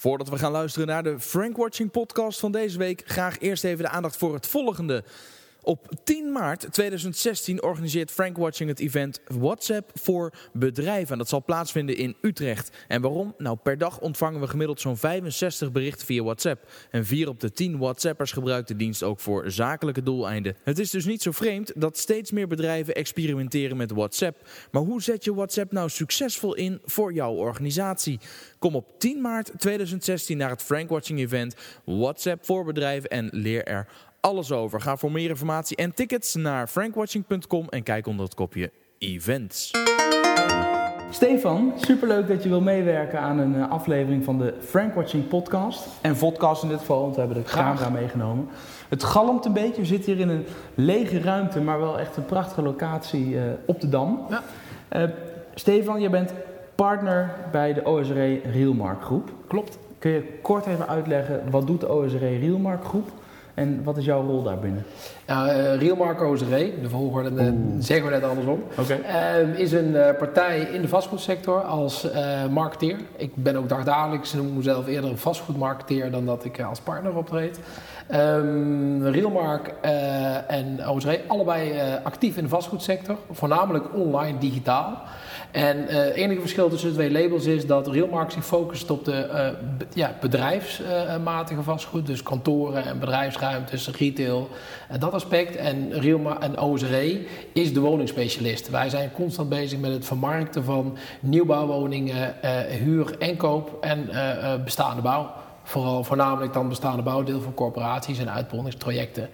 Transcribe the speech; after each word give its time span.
Voordat 0.00 0.28
we 0.28 0.38
gaan 0.38 0.52
luisteren 0.52 0.88
naar 0.88 1.02
de 1.02 1.20
Frank 1.20 1.56
Watching 1.56 1.90
podcast 1.90 2.40
van 2.40 2.52
deze 2.52 2.78
week, 2.78 3.02
graag 3.04 3.38
eerst 3.38 3.64
even 3.64 3.84
de 3.84 3.90
aandacht 3.90 4.16
voor 4.16 4.34
het 4.34 4.46
volgende. 4.46 5.04
Op 5.68 5.88
10 6.04 6.32
maart 6.32 6.66
2016 6.70 7.62
organiseert 7.62 8.10
Frank 8.10 8.36
Watching 8.36 8.68
het 8.68 8.80
event 8.80 9.20
WhatsApp 9.26 9.90
voor 9.94 10.32
bedrijven. 10.52 11.12
En 11.12 11.18
dat 11.18 11.28
zal 11.28 11.44
plaatsvinden 11.44 11.96
in 11.96 12.16
Utrecht. 12.20 12.76
En 12.86 13.00
waarom? 13.00 13.34
Nou, 13.38 13.56
per 13.56 13.78
dag 13.78 14.00
ontvangen 14.00 14.40
we 14.40 14.46
gemiddeld 14.46 14.80
zo'n 14.80 14.96
65 14.96 15.72
berichten 15.72 16.06
via 16.06 16.22
WhatsApp. 16.22 16.70
En 16.90 17.06
4 17.06 17.28
op 17.28 17.40
de 17.40 17.52
10 17.52 17.78
WhatsAppers 17.78 18.32
gebruikt 18.32 18.68
de 18.68 18.76
dienst 18.76 19.02
ook 19.02 19.20
voor 19.20 19.50
zakelijke 19.50 20.02
doeleinden. 20.02 20.56
Het 20.62 20.78
is 20.78 20.90
dus 20.90 21.04
niet 21.04 21.22
zo 21.22 21.30
vreemd 21.30 21.72
dat 21.74 21.98
steeds 21.98 22.30
meer 22.30 22.48
bedrijven 22.48 22.94
experimenteren 22.94 23.76
met 23.76 23.90
WhatsApp. 23.90 24.48
Maar 24.70 24.82
hoe 24.82 25.02
zet 25.02 25.24
je 25.24 25.34
WhatsApp 25.34 25.72
nou 25.72 25.88
succesvol 25.88 26.54
in 26.54 26.80
voor 26.84 27.12
jouw 27.12 27.32
organisatie? 27.32 28.20
Kom 28.58 28.74
op 28.74 28.98
10 28.98 29.20
maart 29.20 29.52
2016 29.58 30.36
naar 30.36 30.50
het 30.50 30.62
Frank 30.62 30.88
Watching 30.88 31.18
event 31.18 31.54
WhatsApp 31.84 32.44
voor 32.44 32.64
bedrijven 32.64 33.10
en 33.10 33.28
leer 33.32 33.64
er 33.64 33.88
alles 34.20 34.52
over. 34.52 34.80
Ga 34.80 34.96
voor 34.96 35.12
meer 35.12 35.28
informatie 35.28 35.76
en 35.76 35.94
tickets 35.94 36.34
naar 36.34 36.66
frankwatching.com 36.66 37.68
en 37.68 37.82
kijk 37.82 38.06
onder 38.06 38.24
het 38.24 38.34
kopje 38.34 38.70
events. 38.98 39.70
Stefan, 41.10 41.72
superleuk 41.76 42.28
dat 42.28 42.42
je 42.42 42.48
wil 42.48 42.60
meewerken 42.60 43.20
aan 43.20 43.38
een 43.38 43.54
eh, 43.54 43.70
aflevering 43.70 44.24
van 44.24 44.38
de 44.38 44.54
Frank 44.60 44.94
Watching 44.94 45.28
podcast. 45.28 45.86
En 46.00 46.16
podcast 46.16 46.62
in 46.62 46.68
dit 46.68 46.78
geval, 46.78 47.00
want 47.00 47.14
we 47.14 47.20
hebben 47.20 47.42
de 47.42 47.50
camera 47.50 47.88
meegenomen. 47.88 48.48
Het 48.88 49.04
galmt 49.04 49.44
een 49.44 49.52
beetje, 49.52 49.80
we 49.80 49.86
zitten 49.86 50.12
hier 50.12 50.20
in 50.20 50.28
een 50.28 50.46
lege 50.74 51.20
ruimte, 51.20 51.60
maar 51.60 51.78
wel 51.78 51.98
echt 51.98 52.16
een 52.16 52.24
prachtige 52.24 52.62
locatie 52.62 53.26
uh, 53.28 53.42
op 53.66 53.80
de 53.80 53.88
Dam. 53.88 54.26
Ja. 54.28 54.42
Uh, 54.92 55.10
Stefan, 55.54 56.00
je 56.00 56.10
bent 56.10 56.32
partner 56.74 57.34
bij 57.52 57.72
de 57.72 57.84
OSRE 57.84 58.40
Realmark 58.52 59.02
Groep. 59.02 59.30
Klopt. 59.46 59.78
Kun 59.98 60.10
je 60.10 60.38
kort 60.42 60.66
even 60.66 60.88
uitleggen, 60.88 61.50
wat 61.50 61.66
doet 61.66 61.80
de 61.80 61.88
OSRE 61.88 62.38
Realmark 62.38 62.84
Groep? 62.84 63.08
En 63.58 63.82
wat 63.82 63.96
is 63.96 64.04
jouw 64.04 64.26
rol 64.26 64.42
daarbinnen? 64.42 64.84
Nou, 65.28 65.48
uh, 65.48 65.76
Real 65.76 65.96
Marco 65.96 66.36
de 66.36 66.88
volgorde 66.88 67.30
uh, 67.30 67.52
zeggen 67.78 68.06
we 68.06 68.12
net 68.12 68.24
andersom, 68.24 68.62
okay. 68.78 69.00
uh, 69.42 69.58
is 69.58 69.72
een 69.72 69.90
uh, 69.90 70.08
partij 70.18 70.60
in 70.60 70.82
de 70.82 70.88
vastgoedsector 70.88 71.62
als 71.62 72.06
marketeer. 72.50 72.96
Ik 73.16 73.30
ben 73.34 73.56
ook 73.56 73.68
dagdagelijks, 73.68 74.32
noem 74.32 74.56
mezelf 74.56 74.86
eerder 74.86 75.10
een 75.10 75.18
vastgoedmarketeer 75.18 76.10
dan 76.10 76.26
dat 76.26 76.44
ik 76.44 76.62
als 76.62 76.80
partner 76.80 77.16
optreed. 77.16 77.60
Um, 78.14 79.06
Realmark 79.06 79.72
en 80.46 80.88
OSRE, 80.88 81.20
allebei 81.26 81.72
actief 82.02 82.36
in 82.36 82.42
de 82.42 82.48
vastgoedsector, 82.48 83.16
voornamelijk 83.30 83.94
online 83.94 84.38
digitaal. 84.38 85.02
En 85.50 85.84
het 85.86 86.14
enige 86.14 86.40
verschil 86.40 86.68
tussen 86.68 86.88
de 86.88 86.94
twee 86.94 87.10
labels 87.10 87.44
is 87.44 87.66
dat 87.66 87.88
Realmark 87.88 88.30
zich 88.30 88.44
focust 88.44 88.90
op 88.90 89.04
de 89.04 89.54
ja, 89.94 90.12
bedrijfsmatige 90.20 91.62
vastgoed, 91.62 92.06
dus 92.06 92.22
kantoren 92.22 92.84
en 92.84 92.98
bedrijfsruimtes, 92.98 93.90
retail, 93.90 94.48
dat 94.98 95.14
aspect. 95.18 95.56
En, 95.56 95.92
Realmark 95.92 96.42
en 96.42 96.58
OSRE 96.58 97.26
is 97.52 97.74
de 97.74 97.80
woningspecialist. 97.80 98.70
Wij 98.70 98.88
zijn 98.88 99.12
constant 99.12 99.48
bezig 99.48 99.78
met 99.78 99.92
het 99.92 100.04
vermarkten 100.04 100.64
van 100.64 100.96
nieuwbouwwoningen, 101.20 102.34
huur 102.68 103.18
en 103.18 103.36
koop 103.36 103.76
en 103.80 104.10
bestaande 104.64 105.02
bouw. 105.02 105.30
Vooral 105.62 106.04
voornamelijk 106.04 106.52
dan 106.52 106.68
bestaande 106.68 107.02
bouwdeel 107.02 107.40
van 107.40 107.54
corporaties 107.54 108.18
en 108.18 108.30
uitbreidingstrajecten. 108.30 109.28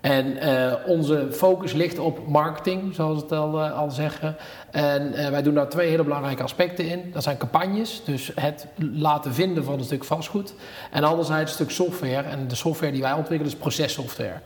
En 0.00 0.38
onze 0.86 1.28
focus 1.30 1.72
ligt 1.72 1.98
op 1.98 2.28
marketing, 2.28 2.94
zoals 2.94 3.16
we 3.16 3.22
het 3.22 3.32
al, 3.32 3.62
al 3.62 3.90
zeggen. 3.90 4.36
En 4.70 5.12
wij 5.30 5.42
doen 5.42 5.54
daar 5.54 5.68
twee 5.68 5.88
hele 5.88 6.04
belangrijke 6.04 6.42
aspecten 6.42 6.88
in. 6.88 7.10
Dat 7.12 7.22
zijn 7.22 7.36
campagnes, 7.36 8.02
dus 8.04 8.32
het 8.34 8.66
laten 8.92 9.34
vinden 9.34 9.64
van 9.64 9.78
een 9.78 9.84
stuk 9.84 10.04
vastgoed. 10.04 10.54
En 10.90 11.04
anderzijds 11.04 11.50
een 11.50 11.56
stuk 11.66 11.70
software. 11.70 12.28
En 12.28 12.48
de 12.48 12.54
software 12.54 12.92
die 12.92 13.02
wij 13.02 13.12
ontwikkelen 13.12 13.52
is 13.52 13.58
processoftware. 13.58 14.40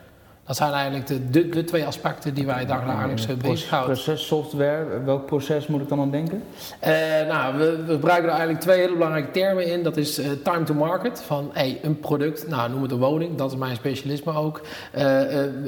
Dat 0.47 0.57
zijn 0.57 0.73
eigenlijk 0.73 1.07
de, 1.07 1.31
de, 1.31 1.49
de 1.49 1.65
twee 1.65 1.87
aspecten 1.87 2.35
die 2.35 2.47
wij 2.47 2.67
dagelijks 2.67 3.29
uh, 3.29 3.37
bezighouden. 3.37 3.93
Processoftware, 3.93 5.03
welk 5.05 5.27
proces 5.27 5.67
moet 5.67 5.81
ik 5.81 5.89
dan 5.89 6.01
aan 6.01 6.11
denken? 6.11 6.43
Uh, 6.87 6.91
nou, 7.29 7.59
we, 7.59 7.85
we, 7.87 7.93
gebruiken 7.93 8.25
er 8.25 8.31
eigenlijk 8.31 8.61
twee 8.61 8.79
hele 8.79 8.93
belangrijke 8.93 9.31
termen 9.31 9.67
in. 9.67 9.83
Dat 9.83 9.97
is 9.97 10.19
uh, 10.19 10.27
time 10.45 10.63
to 10.63 10.75
market, 10.75 11.23
van 11.23 11.51
hey, 11.53 11.79
een 11.83 12.01
product, 12.01 12.49
nou 12.49 12.71
noem 12.71 12.83
het 12.83 12.91
een 12.91 12.99
woning, 12.99 13.37
dat 13.37 13.53
is 13.53 13.59
mijn 13.59 13.77
specialisme 13.77 14.35
ook, 14.35 14.61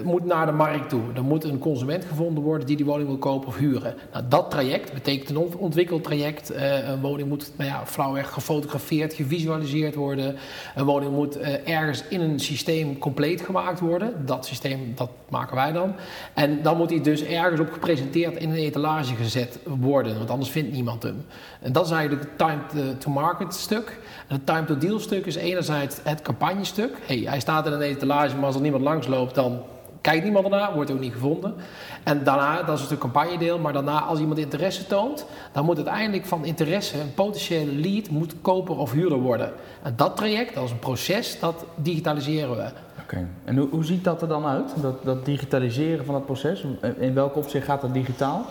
moet 0.04 0.24
naar 0.24 0.46
de 0.46 0.52
markt 0.52 0.88
toe. 0.88 1.02
Er 1.14 1.24
moet 1.24 1.44
een 1.44 1.58
consument 1.58 2.04
gevonden 2.04 2.42
worden 2.42 2.66
die 2.66 2.76
die 2.76 2.86
woning 2.86 3.08
wil 3.08 3.18
kopen 3.18 3.48
of 3.48 3.56
huren. 3.56 3.94
Nou, 4.12 4.24
dat 4.28 4.50
traject 4.50 4.92
betekent 4.92 5.30
een 5.30 5.58
ontwikkeld 5.58 6.04
traject. 6.04 6.52
een 6.54 7.00
woning 7.00 7.28
moet 7.28 7.52
nou 7.56 7.70
ja, 7.70 7.86
flauwweg 7.86 8.30
gefotografeerd, 8.30 9.14
gevisualiseerd 9.14 9.94
worden. 9.94 10.36
Een 10.74 10.84
woning 10.84 11.12
moet 11.12 11.38
ergens 11.64 12.04
in 12.08 12.20
een 12.20 12.40
systeem 12.40 12.98
compleet 12.98 13.40
gemaakt 13.40 13.80
worden. 13.80 14.26
Dat 14.26 14.46
systeem 14.46 14.63
dat 14.94 15.10
maken 15.28 15.56
wij 15.56 15.72
dan. 15.72 15.94
En 16.34 16.62
dan 16.62 16.76
moet 16.76 16.90
hij 16.90 17.00
dus 17.00 17.22
ergens 17.22 17.60
op 17.60 17.72
gepresenteerd 17.72 18.36
in 18.36 18.50
een 18.50 18.56
etalage 18.56 19.14
gezet 19.14 19.58
worden, 19.64 20.18
want 20.18 20.30
anders 20.30 20.50
vindt 20.50 20.72
niemand 20.72 21.02
hem. 21.02 21.26
En 21.60 21.72
dat 21.72 21.84
is 21.84 21.90
eigenlijk 21.90 22.22
het 22.22 22.38
time 22.38 22.96
to 22.98 23.10
market 23.10 23.54
stuk. 23.54 23.98
En 24.28 24.34
het 24.34 24.46
time 24.46 24.64
to 24.64 24.78
deal 24.78 24.98
stuk 24.98 25.26
is 25.26 25.34
enerzijds 25.34 25.96
het 26.02 26.22
campagnestuk. 26.22 26.96
Hey, 27.06 27.22
hij 27.24 27.40
staat 27.40 27.66
in 27.66 27.72
een 27.72 27.80
etalage, 27.80 28.36
maar 28.36 28.46
als 28.46 28.54
er 28.54 28.60
niemand 28.60 28.82
langs 28.82 29.06
loopt, 29.06 29.34
dan 29.34 29.62
kijkt 30.04 30.24
niemand 30.24 30.44
ernaar, 30.44 30.74
wordt 30.74 30.90
ook 30.90 31.00
niet 31.00 31.12
gevonden. 31.12 31.54
En 32.02 32.24
daarna, 32.24 32.62
dat 32.62 32.78
is 32.78 32.90
het 32.90 32.98
campagnedeel, 32.98 33.58
maar 33.58 33.72
daarna 33.72 34.00
als 34.00 34.18
iemand 34.20 34.38
interesse 34.38 34.86
toont, 34.86 35.26
dan 35.52 35.64
moet 35.64 35.76
uiteindelijk 35.76 36.26
van 36.26 36.44
interesse 36.44 37.00
een 37.00 37.14
potentiële 37.14 37.72
lead 37.72 38.08
moet 38.08 38.34
koper 38.42 38.78
of 38.78 38.92
huurder 38.92 39.18
worden. 39.18 39.52
En 39.82 39.92
dat 39.96 40.16
traject, 40.16 40.54
dat 40.54 40.64
is 40.64 40.70
een 40.70 40.78
proces, 40.78 41.40
dat 41.40 41.64
digitaliseren 41.76 42.56
we. 42.56 42.70
Oké. 43.04 43.28
En 43.44 43.56
hoe, 43.56 43.68
hoe, 43.68 43.84
ziet 43.84 44.04
dat 44.04 44.22
er 44.22 44.28
dan 44.28 44.46
uit, 44.46 44.74
dat, 44.80 45.04
dat 45.04 45.24
digitaliseren 45.24 46.04
van 46.04 46.14
het 46.14 46.24
proces? 46.24 46.64
In 46.98 47.14
welk 47.14 47.36
opzicht 47.36 47.64
gaat 47.64 47.80
dat 47.80 47.94
digitaal? 47.94 48.46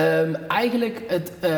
Um, 0.00 0.34
eigenlijk, 0.34 1.04
het, 1.08 1.32
uh, 1.44 1.50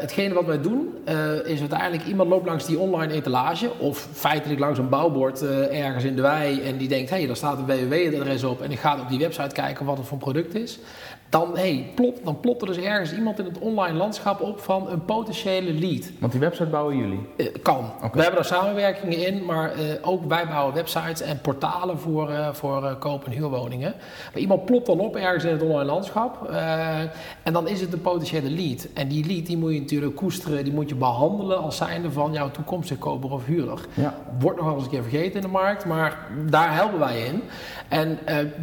hetgene 0.00 0.34
wat 0.34 0.44
wij 0.44 0.60
doen, 0.60 0.94
uh, 1.08 1.46
is 1.46 1.60
uiteindelijk 1.60 2.06
iemand 2.06 2.28
loopt 2.28 2.46
langs 2.46 2.66
die 2.66 2.78
online 2.78 3.12
etalage, 3.12 3.70
of 3.78 4.08
feitelijk 4.12 4.60
langs 4.60 4.78
een 4.78 4.88
bouwbord 4.88 5.42
uh, 5.42 5.84
ergens 5.84 6.04
in 6.04 6.16
de 6.16 6.22
wei, 6.22 6.60
en 6.60 6.76
die 6.76 6.88
denkt, 6.88 7.10
hé, 7.10 7.16
hey, 7.16 7.26
daar 7.26 7.36
staat 7.36 7.58
een 7.58 7.88
www-adres 7.88 8.44
op, 8.44 8.60
en 8.62 8.70
ik 8.70 8.78
ga 8.78 8.89
op 8.98 9.08
die 9.08 9.18
website 9.18 9.54
kijken 9.54 9.86
wat 9.86 9.96
het 9.96 10.06
voor 10.06 10.16
een 10.16 10.22
product 10.22 10.54
is. 10.54 10.78
Dan, 11.28 11.56
hey, 11.56 11.92
plop, 11.94 12.18
dan 12.24 12.40
plopt 12.40 12.60
er 12.60 12.66
dus 12.66 12.76
ergens 12.76 13.14
iemand 13.14 13.38
in 13.38 13.44
het 13.44 13.58
online 13.58 13.96
landschap 13.96 14.40
op 14.40 14.60
van 14.60 14.90
een 14.90 15.04
potentiële 15.04 15.72
lead. 15.72 16.10
Want 16.18 16.32
die 16.32 16.40
website 16.40 16.68
bouwen 16.68 16.96
jullie? 16.96 17.28
kan. 17.62 17.90
Okay. 17.96 18.10
We 18.10 18.22
hebben 18.22 18.34
daar 18.34 18.44
samenwerkingen 18.44 19.26
in, 19.26 19.44
maar 19.44 19.72
ook 20.02 20.24
wij 20.28 20.46
bouwen 20.46 20.74
websites 20.74 21.20
en 21.20 21.40
portalen 21.40 21.98
voor, 21.98 22.30
uh, 22.30 22.52
voor 22.52 22.96
koop- 22.98 23.24
en 23.24 23.32
huurwoningen. 23.32 23.94
Maar 24.32 24.42
iemand 24.42 24.64
plopt 24.64 24.86
dan 24.86 25.00
op 25.00 25.16
ergens 25.16 25.44
in 25.44 25.50
het 25.52 25.62
online 25.62 25.84
landschap. 25.84 26.50
En 27.42 27.52
dan 27.52 27.68
is 27.68 27.80
het 27.80 27.92
een 27.92 28.00
potentiële 28.00 28.50
lead. 28.50 28.88
En 28.94 29.08
die 29.08 29.26
lead 29.26 29.46
die 29.46 29.56
moet 29.56 29.72
je 29.72 29.80
natuurlijk 29.80 30.16
koesteren, 30.16 30.64
die 30.64 30.72
moet 30.72 30.88
je 30.88 30.94
behandelen 30.94 31.58
als 31.58 31.76
zijnde 31.76 32.12
van 32.12 32.32
jouw 32.32 32.50
toekomstige 32.50 33.00
koper 33.00 33.30
of 33.30 33.46
huurder. 33.46 33.80
Ja. 33.94 34.14
Wordt 34.38 34.56
nog 34.56 34.66
wel 34.66 34.74
eens 34.74 34.84
een 34.84 34.90
keer 34.90 35.02
vergeten 35.02 35.34
in 35.34 35.40
de 35.40 35.48
markt, 35.48 35.84
maar 35.84 36.18
daar 36.46 36.74
helpen 36.74 36.98
wij 36.98 37.20
in. 37.20 37.42
En 37.90 38.18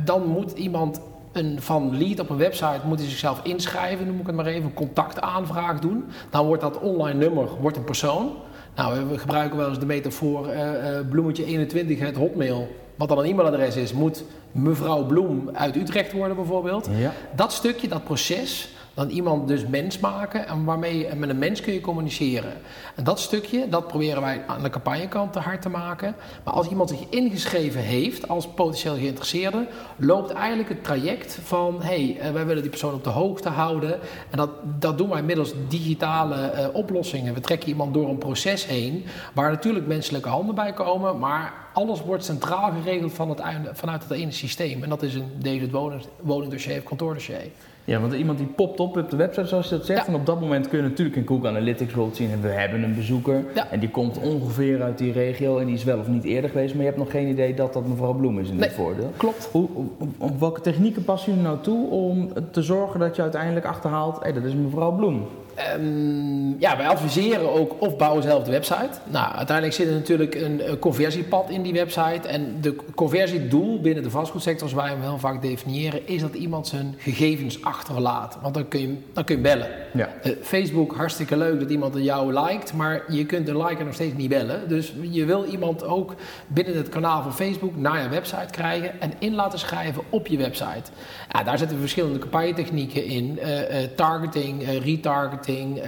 dan 0.06 0.26
moet 0.26 0.52
iemand 0.52 1.02
een, 1.32 1.62
van 1.62 1.98
lead 1.98 2.20
op 2.20 2.30
een 2.30 2.38
website 2.38 2.80
moet 2.86 3.00
hij 3.00 3.10
zichzelf 3.10 3.40
inschrijven, 3.44 4.08
noem 4.08 4.20
ik 4.20 4.28
het 4.28 4.36
maar 4.36 4.46
even, 4.46 4.64
een 4.64 4.74
contactaanvraag 4.74 5.80
doen. 5.80 6.06
Dan 6.30 6.46
wordt 6.46 6.62
dat 6.62 6.80
online 6.80 7.20
nummer 7.20 7.48
wordt 7.62 7.78
een 7.78 7.84
persoon. 7.84 8.32
Nou, 8.76 9.06
we 9.10 9.18
gebruiken 9.18 9.58
wel 9.58 9.70
eens 9.70 9.80
de 9.80 9.86
metafoor 9.86 10.48
uh, 10.48 10.56
uh, 10.56 11.00
bloemetje 11.10 11.46
21, 11.46 12.00
het 12.00 12.16
hotmail 12.16 12.68
wat 12.98 13.08
dan 13.08 13.18
een 13.18 13.26
e-mailadres 13.26 13.76
is, 13.76 13.94
moet 13.94 14.24
mevrouw 14.52 15.06
Bloem 15.06 15.50
uit 15.54 15.76
Utrecht 15.76 16.12
worden 16.12 16.36
bijvoorbeeld. 16.36 16.90
Ja. 16.98 17.12
Dat 17.36 17.54
stukje, 17.54 17.88
dat 17.88 18.04
proces, 18.04 18.70
dan 18.98 19.10
iemand 19.10 19.48
dus 19.48 19.68
mens 19.68 20.00
maken 20.00 20.48
en 20.48 20.64
waarmee 20.64 21.16
met 21.16 21.30
een 21.30 21.38
mens 21.38 21.62
kun 21.62 21.74
je 21.74 21.82
communiceren. 21.82 22.54
En 22.96 23.04
dat 23.04 23.20
stukje, 23.20 23.70
dat 23.70 23.88
proberen 23.88 24.22
wij 24.22 24.44
aan 24.48 24.64
de 24.64 24.70
campagnekant 24.70 25.34
te 25.34 25.40
hard 25.40 25.62
te 25.62 25.70
maken. 25.70 26.16
Maar 26.44 26.54
als 26.54 26.68
iemand 26.68 26.90
zich 26.90 27.00
ingeschreven 27.10 27.82
heeft 27.82 28.28
als 28.28 28.48
potentieel 28.48 28.96
geïnteresseerde, 28.96 29.68
loopt 29.96 30.32
eigenlijk 30.32 30.70
het 30.70 30.84
traject 30.84 31.40
van 31.44 31.82
hey, 31.82 32.20
wij 32.34 32.46
willen 32.46 32.62
die 32.62 32.72
persoon 32.72 32.94
op 32.94 33.04
de 33.04 33.10
hoogte 33.10 33.50
houden. 33.50 34.00
En 34.30 34.38
dat, 34.38 34.50
dat 34.80 34.98
doen 34.98 35.10
wij 35.10 35.24
middels 35.24 35.54
digitale 35.68 36.52
uh, 36.54 36.76
oplossingen. 36.76 37.34
We 37.34 37.40
trekken 37.40 37.70
iemand 37.70 37.94
door 37.94 38.10
een 38.10 38.18
proces 38.18 38.66
heen, 38.66 39.06
waar 39.34 39.52
natuurlijk 39.52 39.88
menselijke 39.88 40.30
handen 40.30 40.56
bij 40.56 40.74
komen, 40.74 41.20
maar 41.20 41.54
alles 41.74 42.02
wordt 42.02 42.26
centraal 42.26 42.72
geregeld 42.72 43.14
van 43.14 43.30
het, 43.30 43.42
vanuit 43.72 44.04
het 44.04 44.12
ene 44.12 44.32
systeem. 44.32 44.84
En 44.84 44.90
dat 44.90 45.04
is 45.04 45.14
een 45.14 45.72
woning, 45.72 46.06
woningdossier 46.22 46.78
of 46.78 46.84
kantoordossier. 46.84 47.52
Ja, 47.88 48.00
want 48.00 48.14
iemand 48.14 48.38
die 48.38 48.48
popt 48.48 48.80
op 48.80 48.98
op 48.98 49.10
de 49.10 49.16
website 49.16 49.48
zoals 49.48 49.70
je 49.70 49.76
dat 49.76 49.86
zegt. 49.86 50.06
Ja. 50.06 50.08
En 50.08 50.20
op 50.20 50.26
dat 50.26 50.40
moment 50.40 50.68
kun 50.68 50.78
je 50.78 50.84
natuurlijk 50.84 51.16
in 51.18 51.28
Google 51.28 51.50
Analytics 51.50 51.86
bijvoorbeeld 51.86 52.16
zien. 52.16 52.32
En 52.32 52.42
we 52.42 52.48
hebben 52.48 52.84
een 52.84 52.96
bezoeker. 52.96 53.46
Ja. 53.56 53.72
En 53.72 53.80
die 53.80 53.90
komt 53.90 54.20
ongeveer 54.20 54.82
uit 54.82 54.98
die 54.98 55.12
regio. 55.12 55.58
En 55.58 55.66
die 55.66 55.76
is 55.76 55.84
wel 55.84 56.00
of 56.00 56.08
niet 56.08 56.24
eerder 56.24 56.50
geweest. 56.50 56.74
Maar 56.74 56.84
je 56.84 56.88
hebt 56.88 57.02
nog 57.02 57.12
geen 57.12 57.28
idee 57.28 57.54
dat 57.54 57.74
dat 57.74 57.88
mevrouw 57.88 58.14
Bloem 58.14 58.40
is 58.40 58.50
in 58.50 58.56
nee, 58.56 58.68
dit 58.68 58.78
voordeel. 58.78 59.12
Klopt. 59.18 59.50
Hoe, 59.52 59.70
hoe, 60.18 60.32
welke 60.40 60.62
technieken 60.62 61.04
passen 61.04 61.32
jullie 61.32 61.48
nou 61.48 61.62
toe 61.62 61.90
om 61.90 62.30
te 62.52 62.62
zorgen 62.62 63.00
dat 63.00 63.16
je 63.16 63.22
uiteindelijk 63.22 63.66
achterhaalt. 63.66 64.16
Hé, 64.16 64.22
hey, 64.22 64.34
dat 64.34 64.44
is 64.44 64.54
mevrouw 64.54 64.92
Bloem? 64.92 65.26
Ehm, 65.58 66.60
ja, 66.60 66.78
wij 66.78 66.88
adviseren 66.88 67.54
ook 67.54 67.82
of 67.82 67.96
bouwen 67.96 68.24
zelf 68.24 68.44
de 68.44 68.52
website. 68.52 68.90
Nou, 69.04 69.34
uiteindelijk 69.34 69.76
zit 69.76 69.88
er 69.88 69.94
natuurlijk 69.94 70.36
een, 70.36 70.70
een 70.70 70.80
conversiepad 70.80 71.50
in 71.50 71.62
die 71.62 71.74
website. 71.74 72.28
En 72.28 72.58
de 72.62 72.76
conversiedoel 72.96 73.82
binnen 73.82 74.04
de 74.04 74.10
vastgoedsector, 74.10 74.70
zoals 74.70 74.84
wij 74.84 74.94
hem 74.94 75.02
heel 75.02 75.20
vaak 75.20 75.42
definiëren, 75.42 76.08
is 76.08 76.22
dat 76.22 76.34
iemand 76.34 76.68
zijn 76.68 76.96
gegevens 76.98 77.64
achterlaat. 77.64 78.38
Want 78.42 78.54
dan 78.54 78.68
kun 78.68 78.80
je, 78.80 78.98
dan 79.14 79.24
kun 79.24 79.36
je 79.36 79.42
bellen. 79.42 79.68
Ja. 79.94 80.10
Eh, 80.22 80.32
Facebook, 80.42 80.96
hartstikke 80.96 81.38
leuk 81.38 81.60
dat 81.60 81.70
iemand 81.70 81.96
jou 81.98 82.34
liked, 82.34 82.74
maar 82.74 83.04
je 83.08 83.26
kunt 83.26 83.46
de 83.46 83.58
liker 83.58 83.86
nog 83.86 83.94
steeds 83.94 84.16
niet 84.16 84.30
bellen. 84.30 84.68
Dus 84.68 84.94
je 85.02 85.26
wil 85.26 85.46
iemand 85.46 85.84
ook 85.84 86.16
binnen 86.48 86.78
het 86.78 86.90
kanaal 86.90 87.22
van 87.22 87.34
Facebook 87.34 87.76
naar 87.76 88.02
je 88.02 88.10
website 88.10 88.52
krijgen 88.52 89.02
en 89.02 89.14
in 89.20 89.36
laten 89.36 89.60
schrijven 89.60 90.04
op 90.10 90.28
je 90.28 90.38
website. 90.38 90.92
Ja, 91.38 91.44
daar 91.44 91.58
zitten 91.58 91.80
verschillende 91.80 92.20
campagnetechnieken 92.20 93.06
in. 93.06 93.40
Eh, 93.40 93.84
eh, 93.84 93.90
targeting, 93.96 94.64
eh, 94.64 94.80
retargeting, 94.80 95.82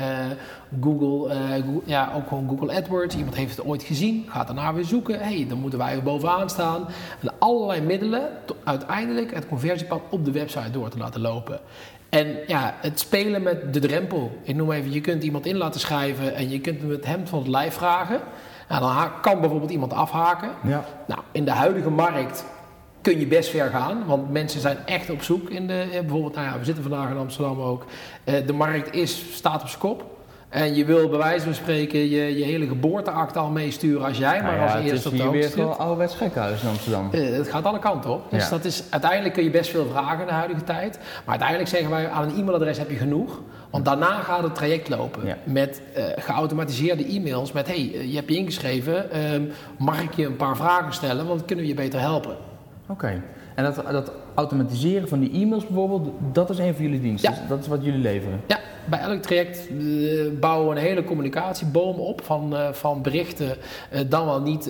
Google, 0.81 1.35
Google- 1.65 1.81
ja, 1.85 2.11
ook 2.15 2.27
gewoon 2.27 2.47
Google 2.49 2.75
AdWords. 2.75 3.15
Iemand 3.15 3.35
heeft 3.35 3.57
het 3.57 3.65
ooit 3.65 3.83
gezien, 3.83 4.25
gaat 4.27 4.47
daarna 4.47 4.73
weer 4.73 4.85
zoeken. 4.85 5.19
hey, 5.19 5.45
dan 5.49 5.59
moeten 5.59 5.79
wij 5.79 5.95
er 5.95 6.03
bovenaan 6.03 6.49
staan. 6.49 6.87
En 7.19 7.31
allerlei 7.39 7.81
middelen, 7.81 8.29
uiteindelijk 8.63 9.33
het 9.33 9.47
conversiepad 9.47 10.01
op 10.09 10.25
de 10.25 10.31
website 10.31 10.71
door 10.71 10.89
te 10.89 10.97
laten 10.97 11.21
lopen. 11.21 11.59
En 12.09 12.37
ja, 12.47 12.75
het 12.81 12.99
spelen 12.99 13.43
met 13.43 13.73
de 13.73 13.79
drempel. 13.79 14.37
Ik 14.43 14.55
noem 14.55 14.71
even, 14.71 14.91
je 14.91 15.01
kunt 15.01 15.23
iemand 15.23 15.45
in 15.45 15.57
laten 15.57 15.79
schrijven 15.79 16.35
en 16.35 16.49
je 16.49 16.59
kunt 16.59 16.81
hem 16.81 16.89
het 16.89 17.05
hemd 17.05 17.29
van 17.29 17.39
het 17.39 17.47
lijf 17.47 17.73
vragen. 17.73 18.19
Nou, 18.69 18.81
dan 18.81 19.21
kan 19.21 19.39
bijvoorbeeld 19.39 19.71
iemand 19.71 19.93
afhaken. 19.93 20.49
Ja. 20.63 20.83
Nou, 21.07 21.21
in 21.31 21.45
de 21.45 21.51
huidige 21.51 21.89
markt 21.89 22.45
kun 23.01 23.19
je 23.19 23.27
best 23.27 23.49
ver 23.49 23.69
gaan, 23.69 24.03
want 24.05 24.31
mensen 24.31 24.61
zijn 24.61 24.77
echt 24.85 25.09
op 25.09 25.21
zoek 25.23 25.49
in 25.49 25.67
de, 25.67 25.81
eh, 25.81 25.99
bijvoorbeeld, 25.99 26.35
nou 26.35 26.47
ja, 26.47 26.59
we 26.59 26.65
zitten 26.65 26.83
vandaag 26.83 27.09
in 27.09 27.17
Amsterdam 27.17 27.61
ook. 27.61 27.85
Eh, 28.23 28.33
de 28.45 28.53
markt 28.53 28.95
is, 28.95 29.23
staat 29.33 29.61
op 29.61 29.67
zijn 29.67 29.79
kop. 29.79 30.17
En 30.49 30.75
je 30.75 30.85
wil 30.85 31.09
bij 31.09 31.17
wijze 31.17 31.45
van 31.45 31.53
spreken 31.53 31.99
je, 31.99 32.37
je 32.37 32.43
hele 32.43 32.67
geboorteakte 32.67 33.39
al 33.39 33.49
meesturen 33.49 34.05
als 34.05 34.17
jij 34.17 34.41
maar 34.41 34.43
Nou 34.43 34.55
ja, 34.55 34.63
als 34.63 34.73
het 34.73 34.83
is 34.83 34.91
eerste 34.91 35.07
op 35.07 35.13
de 35.13 35.21
hier 35.21 35.25
hoogte 35.25 35.39
weer 35.41 35.49
zit. 35.49 35.59
gewoon 35.61 35.77
ouderwets 35.77 36.15
gekhuis 36.15 36.61
in 36.61 36.69
Amsterdam. 36.69 37.09
Eh, 37.11 37.29
het 37.37 37.49
gaat 37.49 37.63
alle 37.65 37.79
kanten 37.79 38.09
op. 38.11 38.31
Dus 38.31 38.43
Ja. 38.43 38.49
dat 38.49 38.65
is, 38.65 38.83
uiteindelijk 38.89 39.33
kun 39.33 39.43
je 39.43 39.49
best 39.49 39.69
veel 39.69 39.85
vragen 39.91 40.19
in 40.19 40.25
de 40.25 40.31
huidige 40.31 40.63
tijd. 40.63 40.97
Maar 40.97 41.29
uiteindelijk 41.29 41.69
zeggen 41.69 41.89
wij 41.89 42.09
aan 42.09 42.23
een 42.29 42.35
e-mailadres 42.37 42.77
heb 42.77 42.89
je 42.89 42.95
genoeg. 42.95 43.41
Want 43.69 43.85
daarna 43.85 44.19
gaat 44.19 44.43
het 44.43 44.55
traject 44.55 44.89
lopen. 44.89 45.25
Ja. 45.27 45.37
Met 45.43 45.81
geautomatiseerde 46.15 47.05
e-mails. 47.05 47.51
Met 47.51 47.67
hey, 47.67 47.91
je 48.07 48.15
hebt 48.15 48.29
je 48.29 48.35
ingeschreven. 48.37 49.11
ehm, 49.11 49.43
mag 49.77 50.01
ik 50.01 50.13
je 50.13 50.25
een 50.25 50.35
paar 50.35 50.55
vragen 50.55 50.93
stellen? 50.93 51.27
Want 51.27 51.45
kunnen 51.45 51.65
we 51.65 51.71
je 51.71 51.77
beter 51.77 51.99
helpen. 51.99 52.35
Oké. 52.89 53.21
En 53.55 53.63
dat, 53.63 53.75
dat 53.75 54.11
automatiseren 54.39 55.07
van 55.07 55.19
die 55.19 55.31
e-mails 55.31 55.65
bijvoorbeeld, 55.65 56.09
dat 56.33 56.49
is 56.49 56.57
een 56.57 56.73
van 56.73 56.83
jullie 56.83 57.01
diensten. 57.01 57.33
Ja. 57.33 57.47
Dat 57.47 57.59
is 57.59 57.67
wat 57.67 57.83
jullie 57.83 57.99
leveren. 57.99 58.41
Ja, 58.47 58.59
bij 58.89 58.99
elk 58.99 59.21
traject 59.21 59.67
eh, 59.67 60.39
bouwen 60.39 60.69
we 60.69 60.75
een 60.75 60.85
hele 60.85 61.03
communicatieboom 61.03 61.99
op 61.99 62.21
van, 62.23 62.55
eh, 62.55 62.67
van 62.71 63.01
berichten, 63.01 63.55
eh, 63.89 64.01
dan 64.07 64.25
wel 64.25 64.41
niet 64.41 64.69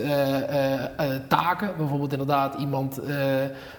taken. 1.28 1.72
Bijvoorbeeld 1.78 2.12
inderdaad, 2.12 2.56
iemand 2.60 3.00